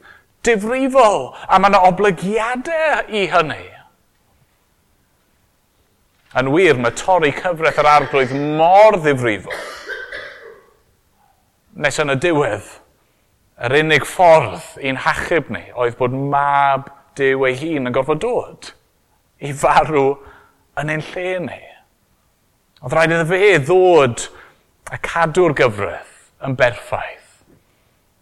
difrifol, 0.47 1.31
a 1.49 1.61
mae 1.61 1.73
yna 1.73 1.83
oblygiadau 1.89 3.07
i 3.09 3.27
hynny. 3.33 3.63
Yn 6.37 6.51
wir, 6.53 6.77
mae 6.77 6.93
torri 6.99 7.33
cyfraith 7.37 7.81
yr 7.81 7.89
arglwydd 7.89 8.35
mor 8.59 8.99
ddifrifol. 9.01 9.63
Nes 11.81 11.97
yn 12.01 12.13
y 12.13 12.19
diwedd, 12.21 12.69
yr 13.65 13.79
unig 13.79 14.05
ffordd 14.05 14.77
i'n 14.85 15.01
hachub 15.07 15.49
ni 15.53 15.65
oedd 15.73 15.97
bod 15.97 16.13
mab 16.13 16.93
Dyw 17.17 17.47
ei 17.49 17.57
hun 17.57 17.89
yn 17.89 17.95
gorfod 17.97 18.21
dod 18.21 18.67
i 19.41 19.53
farw 19.57 20.19
yn 20.81 20.93
ein 20.93 21.05
lle 21.13 21.39
ni. 21.47 21.63
Oedd 22.83 22.95
rhaid 22.97 23.15
iddo 23.15 23.29
fe 23.31 23.55
ddod 23.65 24.27
a 24.93 25.01
cadw'r 25.03 25.57
gyfraith 25.57 26.45
yn 26.47 26.57
berffaith. 26.59 27.25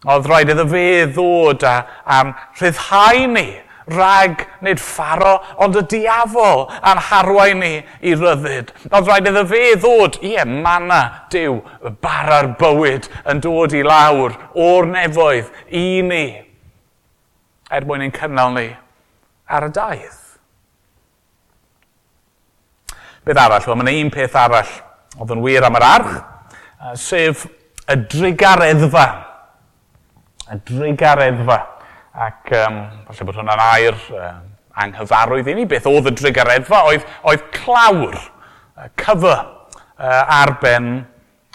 Oedd 0.08 0.28
rhaid 0.30 0.52
iddo 0.54 0.66
fe 0.70 0.86
ddod 1.10 1.66
a, 1.66 1.76
am 2.04 2.34
rhyddhau 2.60 3.26
ni 3.34 3.48
rag 3.86 4.46
nid 4.64 4.80
ffaro, 4.80 5.34
ond 5.60 5.76
y 5.76 5.82
diafol 5.92 6.64
a'n 6.80 7.02
harwain 7.10 7.60
ni 7.60 7.72
i 8.00 8.14
ryddid. 8.16 8.72
Oedd 8.88 9.10
rhaid 9.10 9.28
iddo 9.28 9.44
fe 9.50 9.62
ddod, 9.76 10.18
ie, 10.24 10.40
mana, 10.48 11.02
diw, 11.32 11.58
y 11.84 11.92
bara'r 12.04 12.54
bywyd 12.60 13.10
yn 13.30 13.44
dod 13.44 13.76
i 13.76 13.84
lawr 13.84 14.38
o'r 14.54 14.88
nefoedd 14.88 15.52
i 15.68 15.86
ni, 16.06 16.26
er 17.68 17.88
mwyn 17.88 18.06
ein 18.06 18.14
cynnal 18.14 18.54
ni 18.56 18.70
ar 19.44 19.68
y 19.68 19.72
daith 19.74 20.23
beth 23.24 23.40
arall? 23.40 23.66
Wel, 23.68 23.80
mae'n 23.80 23.92
un 24.04 24.14
peth 24.14 24.38
arall 24.38 24.72
oedd 25.18 25.34
yn 25.34 25.44
wir 25.44 25.66
am 25.66 25.78
yr 25.78 25.86
arch, 25.86 26.16
sef 26.98 27.46
y 27.90 27.96
drigareddfa. 28.10 29.04
Y 30.52 30.58
drigareddfa. 30.68 31.58
Ac 32.14 32.52
um, 32.54 32.76
falle 33.08 33.26
bod 33.26 33.38
hwnna'n 33.40 33.62
air 33.64 33.96
uh, 34.14 34.28
anghyfarwydd 34.84 35.50
i 35.50 35.56
ni, 35.58 35.66
beth 35.70 35.88
oedd 35.90 36.12
y 36.12 36.14
drigareddfa, 36.20 36.84
oedd, 36.90 37.08
oedd 37.26 37.48
clawr, 37.56 38.14
uh, 38.78 38.86
cyfy 39.00 39.32
uh, 39.32 40.36
ar 40.38 40.54
ben 40.62 40.92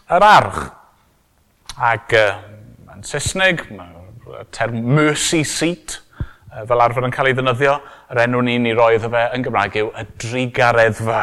yr 0.10 0.28
arch. 0.28 0.60
Ac 1.80 2.16
uh, 2.18 2.44
yn 2.96 3.08
Saesneg, 3.08 3.64
term 4.56 4.82
mercy 4.98 5.46
seat, 5.48 6.02
uh, 6.52 6.66
fel 6.68 6.84
arfer 6.84 7.08
yn 7.08 7.16
cael 7.16 7.32
ei 7.32 7.38
ddynyddio, 7.38 7.78
yr 8.12 8.24
enw 8.26 8.44
ni'n 8.46 8.68
ei 8.68 8.76
roi 8.76 8.96
iddo 8.98 9.12
fe 9.14 9.30
yn 9.38 9.46
Gymraeg 9.48 9.80
yw 9.84 9.94
y 9.96 10.08
drigareddfa. 10.26 11.22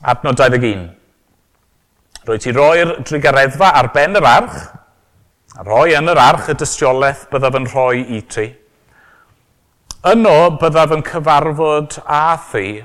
Adnod 0.00 0.38
21. 0.40 0.86
Rwy 2.24 2.38
ti 2.40 2.54
roi'r 2.56 2.94
drigareddfa 3.04 3.66
ar 3.76 3.90
ben 3.92 4.16
yr 4.16 4.24
arch, 4.24 4.54
a 5.60 5.64
roi 5.66 5.92
yn 5.92 6.08
yr 6.08 6.20
arch 6.22 6.48
y 6.48 6.54
dystiolaeth 6.56 7.26
byddaf 7.28 7.58
yn 7.58 7.66
rhoi 7.68 8.00
i 8.16 8.20
ti. 8.24 8.46
Yno 10.08 10.54
byddaf 10.62 10.94
yn 10.96 11.04
cyfarfod 11.04 11.98
a 12.06 12.22
thi, 12.46 12.80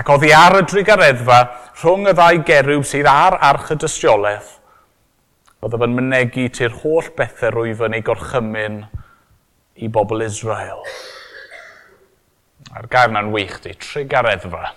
ac 0.00 0.14
oddi 0.16 0.32
ar 0.32 0.56
y 0.62 0.64
drigareddfa 0.72 1.42
rhwng 1.82 2.08
y 2.08 2.16
ddau 2.16 2.40
gerwb 2.54 2.88
sydd 2.88 3.12
ar 3.12 3.36
arch 3.52 3.68
y 3.76 3.80
dystiolaeth, 3.84 4.56
byddaf 5.60 5.88
yn 5.90 6.00
mynegu 6.00 6.48
ti'r 6.56 6.80
holl 6.86 7.12
bethau 7.20 7.52
rwyf 7.58 7.84
yn 7.84 8.00
ei 8.00 8.08
gorchymyn 8.08 8.82
i 9.76 9.92
bobl 9.92 10.24
Israel. 10.24 10.80
A'r 12.72 12.88
gair 12.88 13.12
na'n 13.12 13.34
wych 13.36 13.60
di, 13.60 13.76
trigareddfa. 13.76 14.70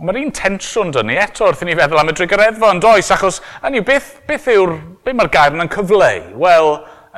Ond 0.00 0.08
mae'r 0.08 0.16
un 0.22 0.30
tensiwn 0.32 0.94
dyn 0.96 1.10
ni 1.10 1.16
eto 1.20 1.44
wrth 1.44 1.60
i 1.60 1.66
ni 1.68 1.74
feddwl 1.76 1.98
am 2.00 2.08
y 2.08 2.14
drigoreddfa 2.16 2.70
yn 2.72 2.78
does, 2.80 3.10
achos 3.12 3.42
hynny 3.60 3.82
yw, 3.82 3.84
beth, 3.84 4.06
beth 4.24 4.46
yw'r, 4.48 4.70
beth 5.04 5.16
mae'r 5.18 5.28
gair 5.34 5.52
yna'n 5.52 5.68
cyfleu? 5.74 6.22
Wel, 6.40 6.68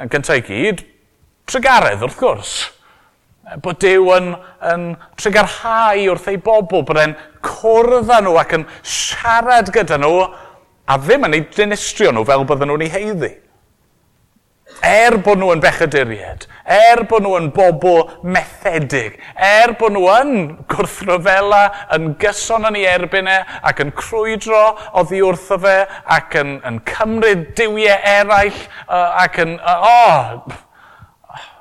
yn 0.02 0.10
gyntaf 0.10 0.40
i 0.40 0.42
gyd, 0.48 0.82
trigaredd 1.46 2.02
wrth 2.02 2.18
gwrs. 2.18 2.56
Bod 3.62 3.78
Dyw 3.84 4.10
yn, 4.16 4.32
yn 4.72 4.88
trigarhau 5.14 6.08
wrth 6.10 6.26
ei 6.32 6.40
bobl, 6.42 6.82
bod 6.88 6.98
e'n 7.04 7.14
cwrdd 7.46 8.10
â 8.10 8.18
nhw 8.26 8.34
ac 8.42 8.56
yn 8.58 8.66
siarad 8.82 9.70
gyda 9.78 10.00
nhw 10.02 10.26
a 10.26 10.98
ddim 10.98 11.30
yn 11.30 11.38
ei 11.38 11.46
dinistrio 11.54 12.10
nhw 12.10 12.26
fel 12.26 12.48
bydden 12.50 12.72
nhw'n 12.72 12.86
ei 12.88 12.94
heiddi 12.96 13.30
er 14.82 15.16
bod 15.22 15.38
nhw 15.38 15.52
yn 15.54 15.62
bechaduried, 15.62 16.46
er 16.66 17.04
bod 17.10 17.22
nhw 17.22 17.36
yn 17.38 17.48
bobl 17.54 18.02
methedig, 18.26 19.14
er 19.38 19.76
bod 19.78 19.94
nhw 19.94 20.08
yn 20.16 20.32
gwrthryfela, 20.70 21.62
yn 21.94 22.12
gyson 22.20 22.66
yn 22.68 22.80
ei 22.80 22.88
erbyn 22.90 23.30
e, 23.30 23.38
ac 23.68 23.84
yn 23.84 23.94
crwydro 23.98 24.64
oddi 24.98 25.22
wrtho 25.22 25.60
fe, 25.62 25.78
ac 26.18 26.34
yn, 26.42 26.58
yn 26.68 26.82
cymryd 26.88 27.48
diwiau 27.58 27.96
eraill, 28.16 28.60
uh, 28.88 29.22
ac 29.22 29.38
yn, 29.44 29.56
uh, 29.62 29.88
oh, 29.92 30.60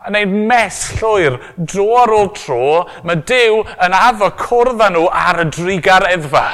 yn 0.09 0.17
ei 0.17 0.25
mes 0.25 0.81
llwyr 0.97 1.37
dro 1.59 1.87
ar 2.01 2.13
ôl 2.17 2.31
tro, 2.37 2.61
mae 3.05 3.21
Dyw 3.29 3.61
yn 3.85 3.95
addo 3.95 4.31
cwrdd 4.39 4.81
â 4.81 4.89
nhw 4.95 5.07
ar 5.13 5.43
y 5.45 5.49
drigar 5.53 6.07
eddfa. 6.09 6.47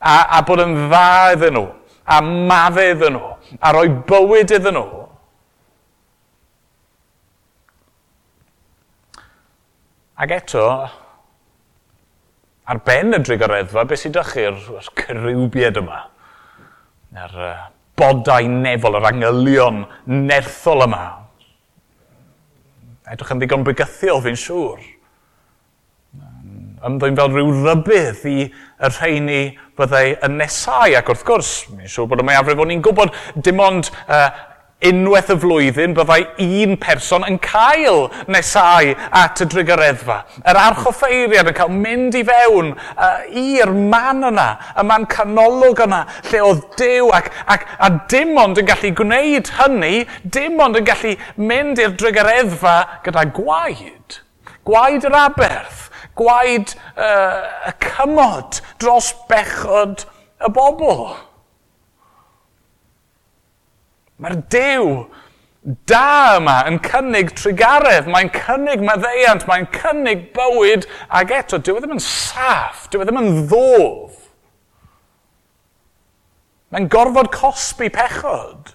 A, 0.00 0.14
a 0.38 0.40
bod 0.48 0.62
yn 0.64 0.74
dda 0.88 1.04
iddyn 1.36 1.54
nhw, 1.54 1.68
a 2.10 2.18
madde 2.24 2.88
iddyn 2.94 3.14
nhw, 3.14 3.36
a 3.60 3.72
rhoi 3.76 3.92
bywyd 4.08 4.56
iddyn 4.56 4.74
nhw, 4.74 4.99
Ac 10.20 10.32
eto, 10.36 10.62
ar 12.68 12.80
ben 12.84 13.16
y 13.16 13.20
drigoreddfa, 13.24 13.86
beth 13.88 14.02
sydd 14.02 14.18
ydych 14.18 14.32
chi'r 14.34 14.58
cyriwbiad 14.98 15.78
yma? 15.80 16.00
Yr 17.16 17.38
uh, 17.40 17.62
bodau 17.96 18.50
nefol, 18.52 18.98
yr 18.98 19.08
angylion 19.08 19.86
nerthol 20.28 20.84
yma. 20.84 21.06
Edrych 23.08 23.32
yn 23.32 23.40
ddigon 23.40 23.64
bygythiol, 23.64 24.20
fi'n 24.26 24.36
siŵr. 24.42 24.84
Ymddwyn 26.90 27.16
fel 27.16 27.32
rhyw 27.32 27.56
rybydd 27.56 28.20
i 28.28 28.36
y 28.44 28.92
rheini 28.92 29.40
byddai 29.80 30.18
yn 30.28 30.36
nesau. 30.42 30.98
Ac 31.00 31.08
wrth 31.14 31.24
gwrs, 31.32 31.54
mi'n 31.72 31.88
siŵr 31.88 32.12
bod 32.12 32.20
y 32.20 32.28
mwyafrif 32.28 32.60
o'n 32.60 32.76
i'n 32.76 32.84
gwybod 32.84 33.16
dim 33.40 33.64
ond 33.64 33.88
uh, 34.04 34.28
unwaith 34.86 35.30
y 35.34 35.36
flwyddyn 35.42 35.94
byddai 35.96 36.20
un 36.40 36.76
person 36.80 37.24
yn 37.28 37.36
cael 37.44 38.06
nesau 38.32 38.94
at 39.20 39.42
y 39.44 39.46
drigareddfa. 39.52 40.20
Yr 40.48 40.60
archoffeiriad 40.60 41.50
yn 41.50 41.56
cael 41.58 41.74
mynd 41.74 42.16
i 42.16 42.22
fewn 42.26 42.72
uh, 42.72 43.20
i'r 43.28 43.74
man 43.76 44.24
yna, 44.30 44.48
y 44.80 44.86
man 44.88 45.04
canolog 45.10 45.84
yna, 45.84 46.04
lle 46.30 46.42
oedd 46.46 46.64
Dyw 46.80 47.12
ac, 47.16 47.28
ac 47.52 47.68
a 47.76 47.92
dim 48.12 48.32
ond 48.40 48.60
yn 48.60 48.68
gallu 48.70 48.94
gwneud 48.96 49.52
hynny, 49.58 49.94
dim 50.24 50.60
ond 50.64 50.80
yn 50.80 50.88
gallu 50.88 51.16
mynd 51.36 51.82
i'r 51.82 51.96
drigareddfa 52.00 52.76
gyda 53.04 53.26
gwaed. 53.36 54.20
Gwaed 54.64 55.04
yr 55.08 55.16
aberth, 55.26 55.88
gwaed 56.16 56.72
uh, 56.96 57.68
y 57.68 57.74
cymod 57.84 58.62
dros 58.80 59.12
bechod 59.28 60.06
y 60.40 60.52
bobl. 60.56 61.10
Mae'r 64.20 64.40
dew 64.52 64.86
da 65.88 66.38
yma 66.38 66.56
yn 66.68 66.78
cynnig 66.84 67.34
trigaredd, 67.36 68.08
mae'n 68.08 68.30
cynnig 68.32 68.82
maddeiant, 68.84 69.44
mae'n 69.48 69.66
cynnig 69.74 70.30
bywyd, 70.36 70.86
ac 71.12 71.32
eto, 71.36 71.60
dyw 71.60 71.76
e 71.76 71.82
ddim 71.82 71.96
yn 71.98 72.04
saff, 72.04 72.86
dyw 72.92 73.02
e 73.02 73.08
ddim 73.08 73.20
yn 73.20 73.30
ddof. 73.50 74.16
Mae'n 76.70 76.88
gorfod 76.92 77.32
cosbi 77.34 77.90
pechod. 77.92 78.72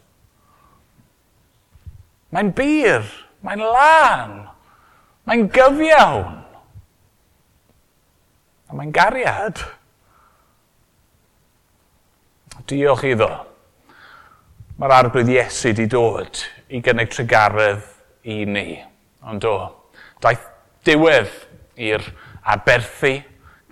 Mae'n 2.35 2.51
bir, 2.57 3.07
mae'n 3.45 3.63
lan, 3.63 4.37
mae'n 5.25 5.47
gyfiawn. 5.55 6.41
A 8.69 8.77
mae'n 8.77 8.93
gariad. 8.93 9.61
Diolch 12.69 13.05
iddo 13.07 13.29
mae'r 14.75 14.91
arglwydd 14.91 15.31
Iesu 15.31 15.69
wedi 15.69 15.85
dod 15.87 16.41
i 16.67 16.81
gynnig 16.83 17.13
tregaredd 17.13 17.85
i 18.27 18.41
ni. 18.49 18.75
Ond 19.23 19.45
o, 19.47 19.55
daeth 20.23 20.49
diwedd 20.87 21.31
i'r 21.79 22.03
aberthu, 22.51 23.13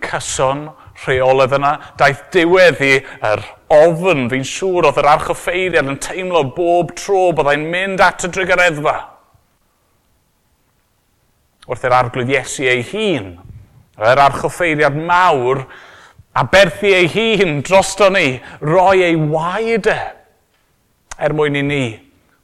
cyson, 0.04 0.64
rheoledd 1.04 1.56
yna. 1.58 1.74
Daeth 2.00 2.24
diwedd 2.32 2.80
i'r 2.86 3.12
yr 3.32 3.44
ofn 3.74 4.30
fi'n 4.32 4.48
siŵr 4.48 4.88
oedd 4.88 5.02
yr 5.02 5.10
archoffeiriad 5.12 5.92
yn 5.92 6.00
teimlo 6.02 6.44
bob 6.56 6.94
tro 6.96 7.26
byddai'n 7.36 7.68
mynd 7.74 8.04
at 8.04 8.24
y 8.24 8.32
drygareddfa. 8.32 8.96
Wrth 11.68 11.84
yr 11.88 11.98
arglwydd 12.00 12.32
Iesu 12.32 12.64
ei 12.68 12.84
hun, 12.94 13.32
yr 14.00 14.24
archoffeiriad 14.24 14.96
mawr, 14.96 15.66
a 16.34 16.48
berthu 16.48 16.90
ei 16.96 17.08
hun 17.12 17.60
drosto 17.64 18.08
ni, 18.12 18.38
roi 18.64 19.02
ei 19.04 19.16
waed 19.20 19.92
e 19.92 20.02
er 21.18 21.34
mwyn 21.36 21.60
i 21.60 21.62
ni 21.62 21.84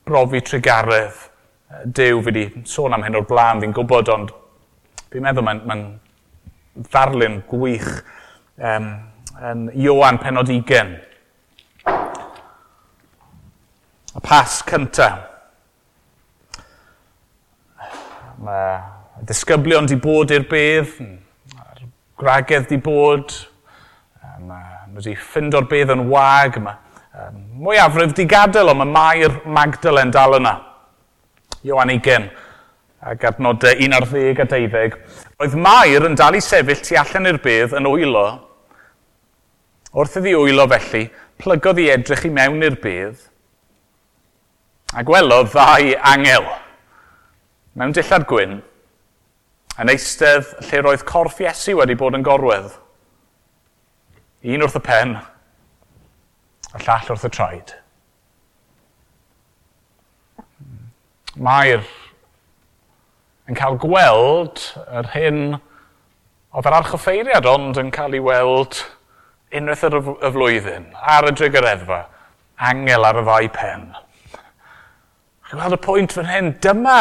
brofi 0.07 0.41
trigaredd 0.47 1.31
Dyw 1.71 2.19
fi 2.19 2.27
wedi 2.27 2.63
sôn 2.67 2.97
am 2.97 3.05
hyn 3.07 3.15
o'r 3.15 3.27
blaen, 3.31 3.61
fi'n 3.63 3.73
gwybod, 3.75 4.09
ond 4.11 4.33
fi'n 5.13 5.23
meddwl 5.23 5.45
mae'n 5.47 5.61
mae 5.71 5.85
ddarlun 6.91 7.37
gwych 7.47 7.87
um, 8.59 8.89
yn 9.47 9.63
Iowan 9.79 10.19
penod 10.19 10.51
20. 10.51 10.91
Y 14.11 14.25
pas 14.27 14.59
cyntaf. 14.67 15.23
Mae 18.43 19.23
disgyblion 19.31 19.87
di 19.87 20.01
bod 20.03 20.35
i'r 20.35 20.49
bedd, 20.51 20.99
mae'r 21.55 21.87
gwragedd 22.19 22.67
di 22.73 22.81
bod, 22.83 23.39
mae 24.43 24.91
nhw 24.91 24.99
wedi 24.99 25.15
ffindo'r 25.23 25.71
bedd 25.71 25.95
yn 25.95 26.09
wag, 26.11 26.59
mae 26.67 26.90
um, 27.15 27.41
mwyafrif 27.65 28.15
di 28.17 28.27
gadael, 28.31 28.73
ond 28.73 28.83
mae 28.83 28.93
Mair 28.95 29.41
Magdalen 29.47 30.13
dal 30.15 30.39
yna. 30.41 30.55
Iwan 31.67 31.93
20 31.93 32.31
ac 33.11 33.25
adnodau 33.31 33.81
11 33.81 34.45
a 34.45 34.47
12. 34.47 35.01
Oedd 35.41 35.57
Mair 35.57 36.07
yn 36.09 36.19
dal 36.19 36.37
i 36.37 36.45
sefyll 36.45 36.85
tu 36.85 36.99
allan 37.01 37.33
i'r 37.33 37.41
bydd 37.43 37.75
yn 37.79 37.89
wylo. 37.89 38.27
Wrth 39.97 40.21
iddi 40.21 40.37
wylo 40.37 40.69
felly, 40.71 41.09
plygodd 41.41 41.81
i 41.83 41.91
edrych 41.95 42.29
i 42.29 42.33
mewn 42.35 42.63
i'r 42.63 42.79
bydd. 42.81 43.31
a 44.91 45.05
gwelodd 45.07 45.53
ddau 45.53 45.93
angel 46.11 46.47
mewn 47.79 47.93
dillad 47.95 48.25
gwyn 48.27 48.57
yn 49.81 49.93
eistedd 49.93 50.49
lle 50.67 50.81
roedd 50.83 51.05
corff 51.07 51.39
Iesu 51.41 51.77
wedi 51.79 51.95
bod 51.97 52.17
yn 52.19 52.25
gorwedd. 52.27 52.73
Un 54.43 54.65
wrth 54.67 54.81
y 54.81 54.83
pen 54.85 55.15
a 56.75 56.83
llall 56.83 57.11
wrth 57.15 57.27
y 57.27 57.31
traed. 57.35 57.73
Mae'r 61.41 61.87
yn 63.51 63.59
cael 63.59 63.79
gweld 63.83 64.63
yr 64.87 65.11
hyn 65.15 65.41
oedd 65.57 66.67
yr 66.67 66.77
archoffeiriad, 66.81 67.47
ond 67.47 67.79
yn 67.81 67.93
cael 67.95 68.15
ei 68.19 68.23
weld 68.23 68.83
unwaith 69.55 69.87
yr 69.89 69.99
y 70.01 70.03
flwyddyn, 70.35 70.91
ar 70.95 71.27
y 71.31 71.35
edfa, 71.73 72.01
angel 72.71 73.07
ar 73.07 73.19
y 73.19 73.25
ddau 73.27 73.51
pen. 73.55 73.89
Chi'n 75.49 75.59
gweld 75.59 75.75
y 75.75 75.81
pwynt 75.83 76.15
fan 76.15 76.31
hyn, 76.31 76.53
dyma 76.63 77.01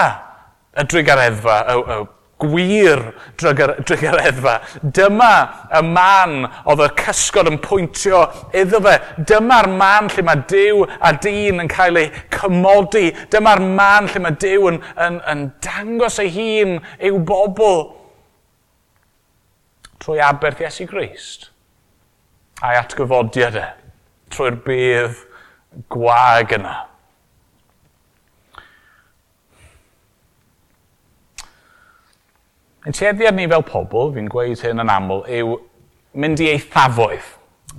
y 0.82 0.86
edfa, 1.28 1.60
y, 1.70 1.84
y 1.98 2.00
gwir 2.40 3.02
drygereddfa. 3.40 4.56
Dyma 4.82 5.34
y 5.80 5.84
man 5.86 6.36
oedd 6.64 6.86
y 6.86 6.90
cysgod 7.02 7.52
yn 7.52 7.60
pwyntio 7.64 8.24
iddo 8.56 8.82
fe. 8.86 8.96
Dyma'r 9.32 9.70
man 9.74 10.10
lle 10.14 10.26
mae 10.28 10.44
Dyw 10.50 10.86
a 10.88 11.14
dyn 11.20 11.64
yn 11.66 11.72
cael 11.72 12.00
ei 12.02 12.10
cymodi. 12.36 13.10
Dyma'r 13.34 13.64
man 13.64 14.10
lle 14.10 14.24
mae 14.26 14.40
Dyw 14.40 14.72
yn, 14.72 14.82
yn, 15.06 15.22
yn 15.32 15.46
dangos 15.66 16.20
ei 16.24 16.34
hun 16.36 16.78
i'w 16.98 17.22
bobl 17.28 17.88
trwy 20.00 20.22
aberth 20.24 20.62
Iesu 20.64 20.88
Grist 20.88 21.50
a'i 22.64 22.78
atgyfodiad 22.80 23.56
e 23.60 23.66
trwy'r 24.34 24.58
bydd 24.66 25.20
gwag 25.92 26.56
yna. 26.58 26.76
Ein 32.88 32.96
tueddiad 32.96 33.36
ni 33.36 33.48
fel 33.52 33.66
pobl, 33.68 34.14
fi'n 34.16 34.30
gweud 34.32 34.62
hyn 34.64 34.80
yn 34.80 34.92
aml, 34.94 35.26
yw 35.28 35.58
mynd 36.20 36.40
i 36.40 36.54
eithafoedd. 36.54 37.34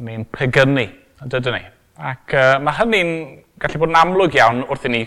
Ni'n 0.05 0.27
pygynnu, 0.35 0.85
dydyn 1.25 1.57
ni. 1.57 1.63
Ac 2.11 2.35
uh, 2.37 2.59
mae 2.61 2.77
hynny'n 2.79 3.15
gallu 3.61 3.81
bod 3.81 3.93
yn 3.93 3.99
amlwg 4.01 4.37
iawn 4.37 4.61
wrth 4.69 4.85
i 4.89 4.93
ni 4.93 5.01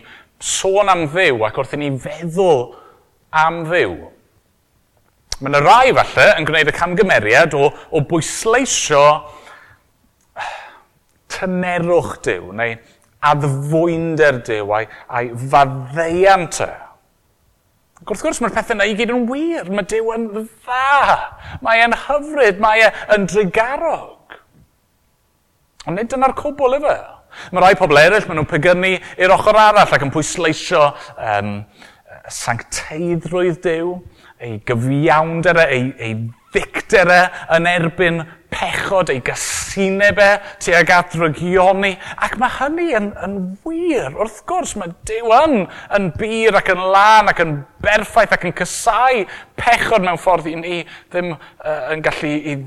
sôn 0.43 0.89
am 0.91 1.05
ddiw 1.13 1.45
ac 1.45 1.59
wrth 1.61 1.75
i 1.77 1.79
ni 1.81 1.91
feddwl 2.01 2.65
am 3.43 3.63
ddiw. 3.69 3.93
Mae 5.39 5.51
yna 5.51 5.61
rai 5.61 5.93
falle 5.97 6.27
yn 6.39 6.47
gwneud 6.49 6.69
y 6.69 6.75
camgymeriad 6.77 7.57
o, 7.57 7.69
o 7.69 8.03
bwysleisio 8.09 9.03
tynerwch 11.33 12.17
diw 12.25 12.49
neu 12.53 12.77
addfwynder 13.23 14.41
diw 14.45 14.73
a'i, 14.77 14.89
ai 15.07 15.29
faddeiant 15.53 16.61
y. 16.65 16.69
E. 16.69 16.82
Ac 18.03 18.09
wrth 18.11 18.23
gwrs, 18.25 18.41
mae'r 18.43 18.51
pethau 18.51 18.75
yna 18.75 18.85
i 18.89 18.95
gyd 18.99 19.13
yn 19.13 19.21
wir. 19.29 19.69
Mae 19.71 19.87
Dyw 19.87 20.09
yn 20.11 20.25
dda. 20.33 21.13
Mae 21.63 21.79
e'n 21.85 21.95
hyfryd. 22.03 22.57
Mae 22.59 22.83
e'n 22.83 23.27
drigarog. 23.31 24.35
Ond 25.87 25.95
nid 25.95 26.09
dyna'r 26.11 26.35
cwbl 26.35 26.75
efo. 26.81 26.95
Mae 27.55 27.63
rai 27.63 27.77
pobl 27.79 28.01
eraill, 28.01 28.27
maen 28.27 28.41
nhw'n 28.41 28.49
pygyrnu 28.51 28.91
i'r 29.23 29.33
ochr 29.37 29.55
arall 29.55 29.95
ac 29.95 30.03
yn 30.03 30.11
pwysleisio 30.13 30.83
um, 31.15 31.55
sancteiddrwydd 32.31 33.61
Dyw, 33.63 33.95
ei 34.43 34.59
gyfiawnder, 34.67 35.63
e, 35.63 35.65
ei, 35.71 35.87
ei 36.03 36.13
ddictere 36.53 37.21
yn 37.55 37.71
erbyn 37.71 38.21
pechod, 38.53 39.09
ei 39.11 39.21
gysineb 39.25 40.19
e, 40.21 40.29
tuag 40.61 40.91
at 40.93 41.15
rygioni. 41.17 41.93
Ac 42.23 42.37
mae 42.41 42.53
hynny 42.59 42.89
yn, 42.97 43.09
yn 43.25 43.37
wir. 43.65 44.13
Wrth 44.13 44.43
gwrs, 44.49 44.75
mae 44.79 44.93
Dyw 45.09 45.33
yn, 45.39 45.55
yn 45.97 46.09
bir 46.19 46.59
ac 46.59 46.69
yn 46.73 46.83
lan 46.93 47.31
ac 47.31 47.41
yn 47.43 47.57
berffaith 47.83 48.35
ac 48.35 48.45
yn 48.47 48.55
cysau 48.57 49.25
pechod 49.59 50.05
mewn 50.05 50.21
ffordd 50.21 50.49
i 50.51 50.55
ni 50.59 50.79
ddim 51.11 51.33
uh, 51.33 51.91
yn 51.93 52.03
gallu 52.05 52.33
i 52.33 52.57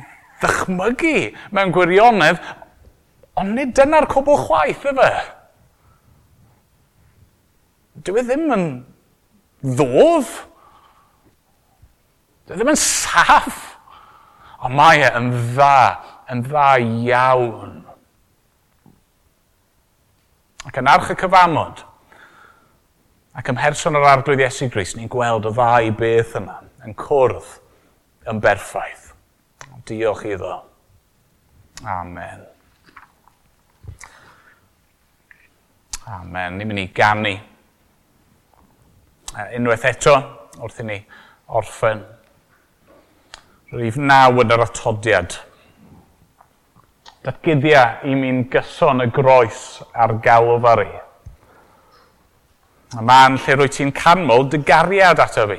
ddychmygu 0.42 1.14
mewn 1.57 1.72
gwirionedd, 1.75 2.42
ond 3.40 3.57
nid 3.57 3.72
dyna'r 3.77 4.09
cwbl 4.11 4.42
chwaith, 4.46 4.85
efe. 4.90 5.12
Dyw 8.05 8.20
e 8.20 8.27
ddim 8.27 8.51
yn 8.53 8.66
ddof. 9.77 10.35
Dyw 12.46 12.57
e 12.57 12.61
ddim 12.61 12.75
yn 12.75 12.81
saff. 12.81 13.65
Ond 14.64 14.77
mae 14.77 15.03
e 15.05 15.11
yn 15.19 15.29
dda, 15.35 15.81
yn 16.33 16.42
dda 16.47 16.69
iawn. 16.81 17.75
Ac 20.66 20.81
yn 20.81 20.88
arch 20.90 21.12
y 21.12 21.16
cyfamod, 21.21 21.83
ac 23.37 23.51
ymherson 23.53 23.99
o'r 23.99 24.09
arglwydd 24.14 24.42
Iesu 24.47 24.71
Gris, 24.73 24.97
ni'n 24.97 25.11
gweld 25.12 25.47
y 25.47 25.53
ddau 25.55 25.92
beth 26.01 26.38
yma 26.40 26.57
yn 26.87 26.97
cwrdd 26.99 27.53
yn 28.33 28.40
berffaith. 28.42 29.12
Diolch 29.87 30.25
iddo. 30.27 30.57
Amen. 31.87 32.42
Amen. 36.11 36.57
Ni'n 36.57 36.73
mynd 36.73 36.83
i 36.83 36.88
gannu. 36.97 37.37
Unwaith 39.55 39.87
eto, 39.92 40.16
wrth 40.64 40.83
i 40.83 40.87
ni 40.88 41.01
orffen 41.55 42.01
Rhif 43.74 43.96
naw 43.98 44.37
yn 44.38 44.52
yr 44.55 44.62
atodiad. 44.62 45.33
Datgyddia 47.26 47.81
i 48.07 48.12
mi'n 48.14 48.44
gyson 48.52 49.02
y 49.02 49.09
groes 49.11 49.81
ar 49.90 50.12
galfari. 50.22 50.92
Y 52.94 53.02
man 53.02 53.40
lle 53.42 53.57
rwy 53.57 53.72
ti'n 53.74 53.90
canmol 53.96 54.46
dy 54.52 54.61
gariad 54.68 55.18
ato 55.24 55.48
fi. 55.50 55.59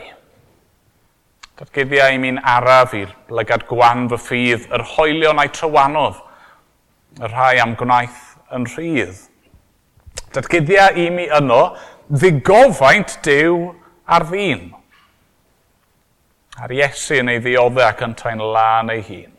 Datgyddia 1.60 2.08
i 2.16 2.22
mi'n 2.24 2.40
araf 2.40 2.96
i'r 2.96 3.12
lygad 3.28 3.68
gwan 3.68 4.08
fy 4.14 4.22
ffydd, 4.24 4.70
yr 4.72 4.86
hoelion 4.94 5.44
a'i 5.44 5.52
trywanodd, 5.52 6.24
y 7.20 7.28
rhai 7.28 7.58
am 7.60 7.76
gwnaeth 7.76 8.24
yn 8.56 8.70
rhydd. 8.72 9.20
Datgyddia 10.32 10.94
i 10.96 11.10
mi 11.12 11.28
yno, 11.28 11.74
ddigofaint 12.08 13.20
diw 13.28 13.74
ar 14.08 14.30
ddyn. 14.32 14.70
A'r 16.58 16.72
Iesu 16.74 17.20
yn 17.22 17.30
ei 17.30 17.38
ddioddau 17.38 17.86
ac 17.86 18.00
yn 18.02 18.16
traen 18.18 18.40
lan 18.42 18.90
ei 18.90 19.04
hun. 19.06 19.34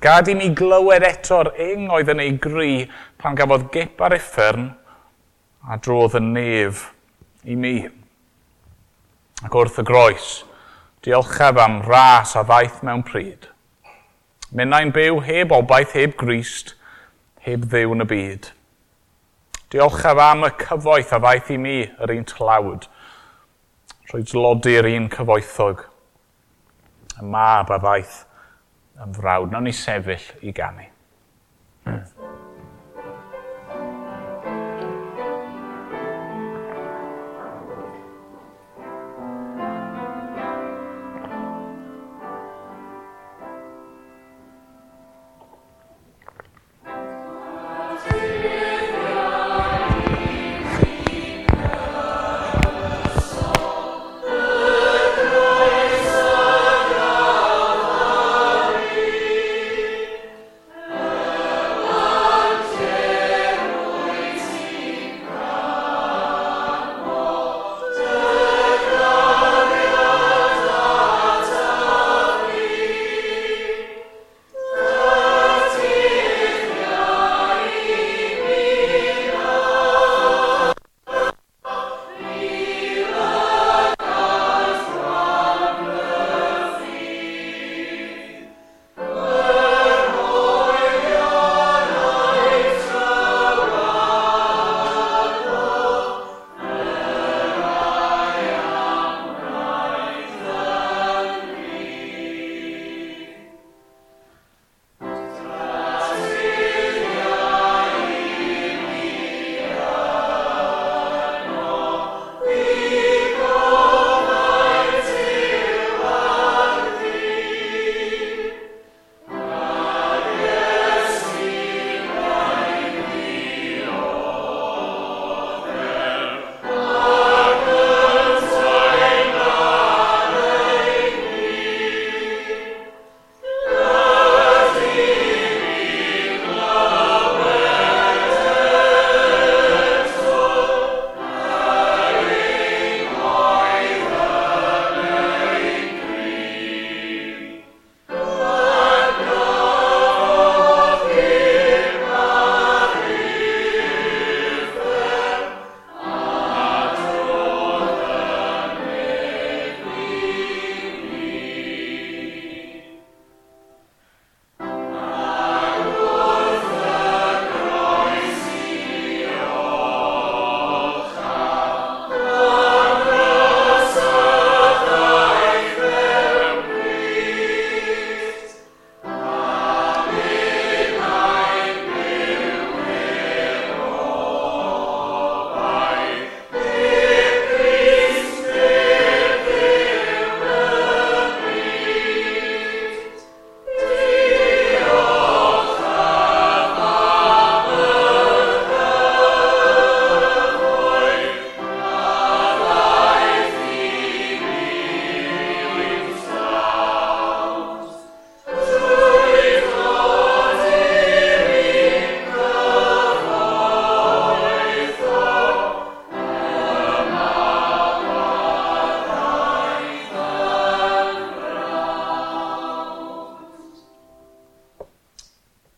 Gad 0.00 0.30
i 0.32 0.34
mi 0.38 0.46
glywed 0.56 1.04
eto'r 1.04 1.50
ing 1.60 1.90
oedd 1.92 2.14
yn 2.14 2.22
ei 2.24 2.32
gri 2.40 2.86
pan 3.20 3.36
gafodd 3.36 3.66
gip 3.74 4.00
ar 4.00 4.16
effern 4.16 4.70
a 5.68 5.76
drodd 5.84 6.16
y 6.16 6.24
nef 6.24 6.86
i 7.44 7.58
mi. 7.60 7.74
Ac 9.44 9.60
wrth 9.60 9.82
y 9.84 9.86
groes, 9.92 10.32
diolchaf 11.04 11.60
am 11.60 11.82
ras 11.84 12.32
a 12.40 12.46
ddaeth 12.48 12.80
mewn 12.88 13.04
pryd. 13.04 13.50
Mynnau'n 14.56 14.96
byw 14.96 15.20
heb 15.28 15.52
obaith, 15.52 15.92
heb 15.92 16.16
grist, 16.16 16.72
heb 17.44 17.68
ddew 17.68 17.92
yn 17.92 18.04
y 18.04 18.10
byd. 18.16 18.52
Diolchaf 19.74 20.20
am 20.30 20.48
y 20.48 20.54
cyfoeth 20.56 21.12
a 21.12 21.20
ddaeth 21.20 21.52
i 21.52 21.60
mi 21.60 21.80
yr 21.84 22.16
un 22.16 22.28
tlawd. 22.32 22.88
Rwy 24.08 24.24
dlodi'r 24.30 24.94
un 24.96 25.12
cyfoethog 25.12 25.90
y 27.20 27.28
mab 27.34 27.70
a 27.70 27.78
ddaeth 27.82 28.20
yn 29.04 29.14
frawd. 29.16 29.52
Nawn 29.52 29.68
ni 29.68 29.74
sefyll 29.76 30.26
i 30.42 30.54
ganu. 30.56 30.86
Mm. 31.84 32.02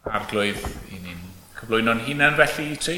arglwydd 0.07 0.63
i 0.95 1.01
ni'n 1.03 1.23
cyflwyno'n 1.59 2.05
hunain 2.07 2.37
felly 2.39 2.67
i 2.73 2.77
ti. 2.81 2.97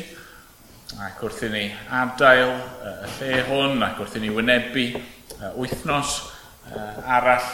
Ac 1.04 1.22
wrth 1.24 1.44
i 1.44 1.52
ni 1.52 1.64
adael 1.92 2.54
y 2.88 2.92
lle 3.18 3.42
hwn 3.48 3.84
ac 3.84 4.00
wrth 4.02 4.16
i 4.18 4.22
ni 4.24 4.32
wynebu 4.32 4.86
wythnos 5.60 6.14
arall, 7.04 7.48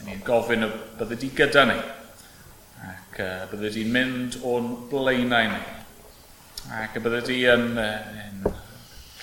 i 0.00 0.06
ni'n 0.06 0.22
gofyn 0.26 0.66
y 0.66 0.70
bydde 0.98 1.18
di 1.22 1.30
gyda 1.36 1.64
ni 1.70 1.78
ac 2.86 3.18
bydde 3.50 3.72
di'n 3.74 3.92
mynd 3.92 4.38
o'n 4.46 4.70
blaenau 4.90 5.50
ni. 5.50 5.60
Ac 6.76 6.98
y 6.98 7.02
bydde 7.02 7.22
di 7.26 7.40
yn, 7.50 7.68
yn 7.78 8.42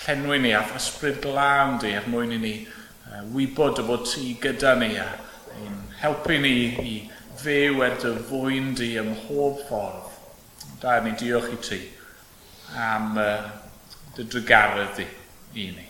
llenwi 0.04 0.40
ni 0.44 0.54
at 0.58 0.74
ysbryd 0.76 1.22
glân 1.24 1.78
di 1.84 1.94
er 1.96 2.08
mwyn 2.12 2.36
i 2.36 2.40
ni 2.42 2.56
wybod 3.34 3.80
y 3.84 3.88
bod 3.88 4.08
ti 4.10 4.34
gyda 4.42 4.74
ni 4.80 4.96
a 5.00 5.08
i'n 5.62 5.78
helpu 6.02 6.40
ni 6.42 6.56
i 6.82 6.96
fe 7.42 7.70
wedi 7.74 8.02
dy 8.04 8.26
fwy'n 8.30 8.74
di 8.78 8.94
ym 9.02 9.14
mhob 9.14 9.62
ffordd. 9.68 10.10
Da 10.82 11.00
ni 11.00 11.14
diolch 11.18 11.52
i 11.54 11.60
ti 11.64 11.80
am 12.76 13.18
uh, 13.18 13.50
dy 14.16 14.26
drygaredd 14.28 14.98
di 14.98 15.08
i 15.64 15.70
ni. 15.72 15.88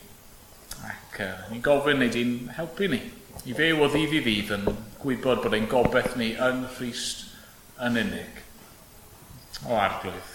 Ac 0.88 1.20
uh, 1.24 1.34
ni'n 1.52 1.64
gofyn 1.66 2.00
neu 2.02 2.12
di'n 2.14 2.36
helpu 2.58 2.90
ni. 2.92 3.02
I 3.50 3.56
fyw 3.58 3.82
o 3.84 3.90
ddydd 3.92 4.18
i 4.20 4.22
ddydd 4.24 4.54
yn 4.58 4.68
gwybod 5.02 5.44
bod 5.44 5.56
ein 5.58 5.70
gobeith 5.72 6.16
ni 6.20 6.34
yn 6.40 6.64
Christ 6.78 7.26
yn 7.84 8.00
unig. 8.00 8.42
O 9.68 9.76
arglwydd, 9.80 10.32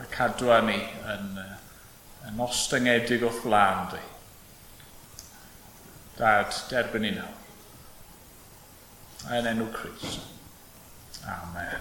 a 0.00 0.06
cadwa 0.12 0.60
ni 0.64 0.78
yn, 1.14 1.34
uh, 1.42 1.58
yn 2.28 2.40
ostyngedig 2.44 3.24
o 3.26 3.32
fflan 3.40 3.88
di. 3.92 4.02
Dad, 6.18 6.54
derbyn 6.70 7.04
ni 7.06 7.14
nawr. 7.14 7.36
Yn 9.34 9.48
enw 9.50 9.70
Christ. 9.74 10.37
Amen. 11.28 11.80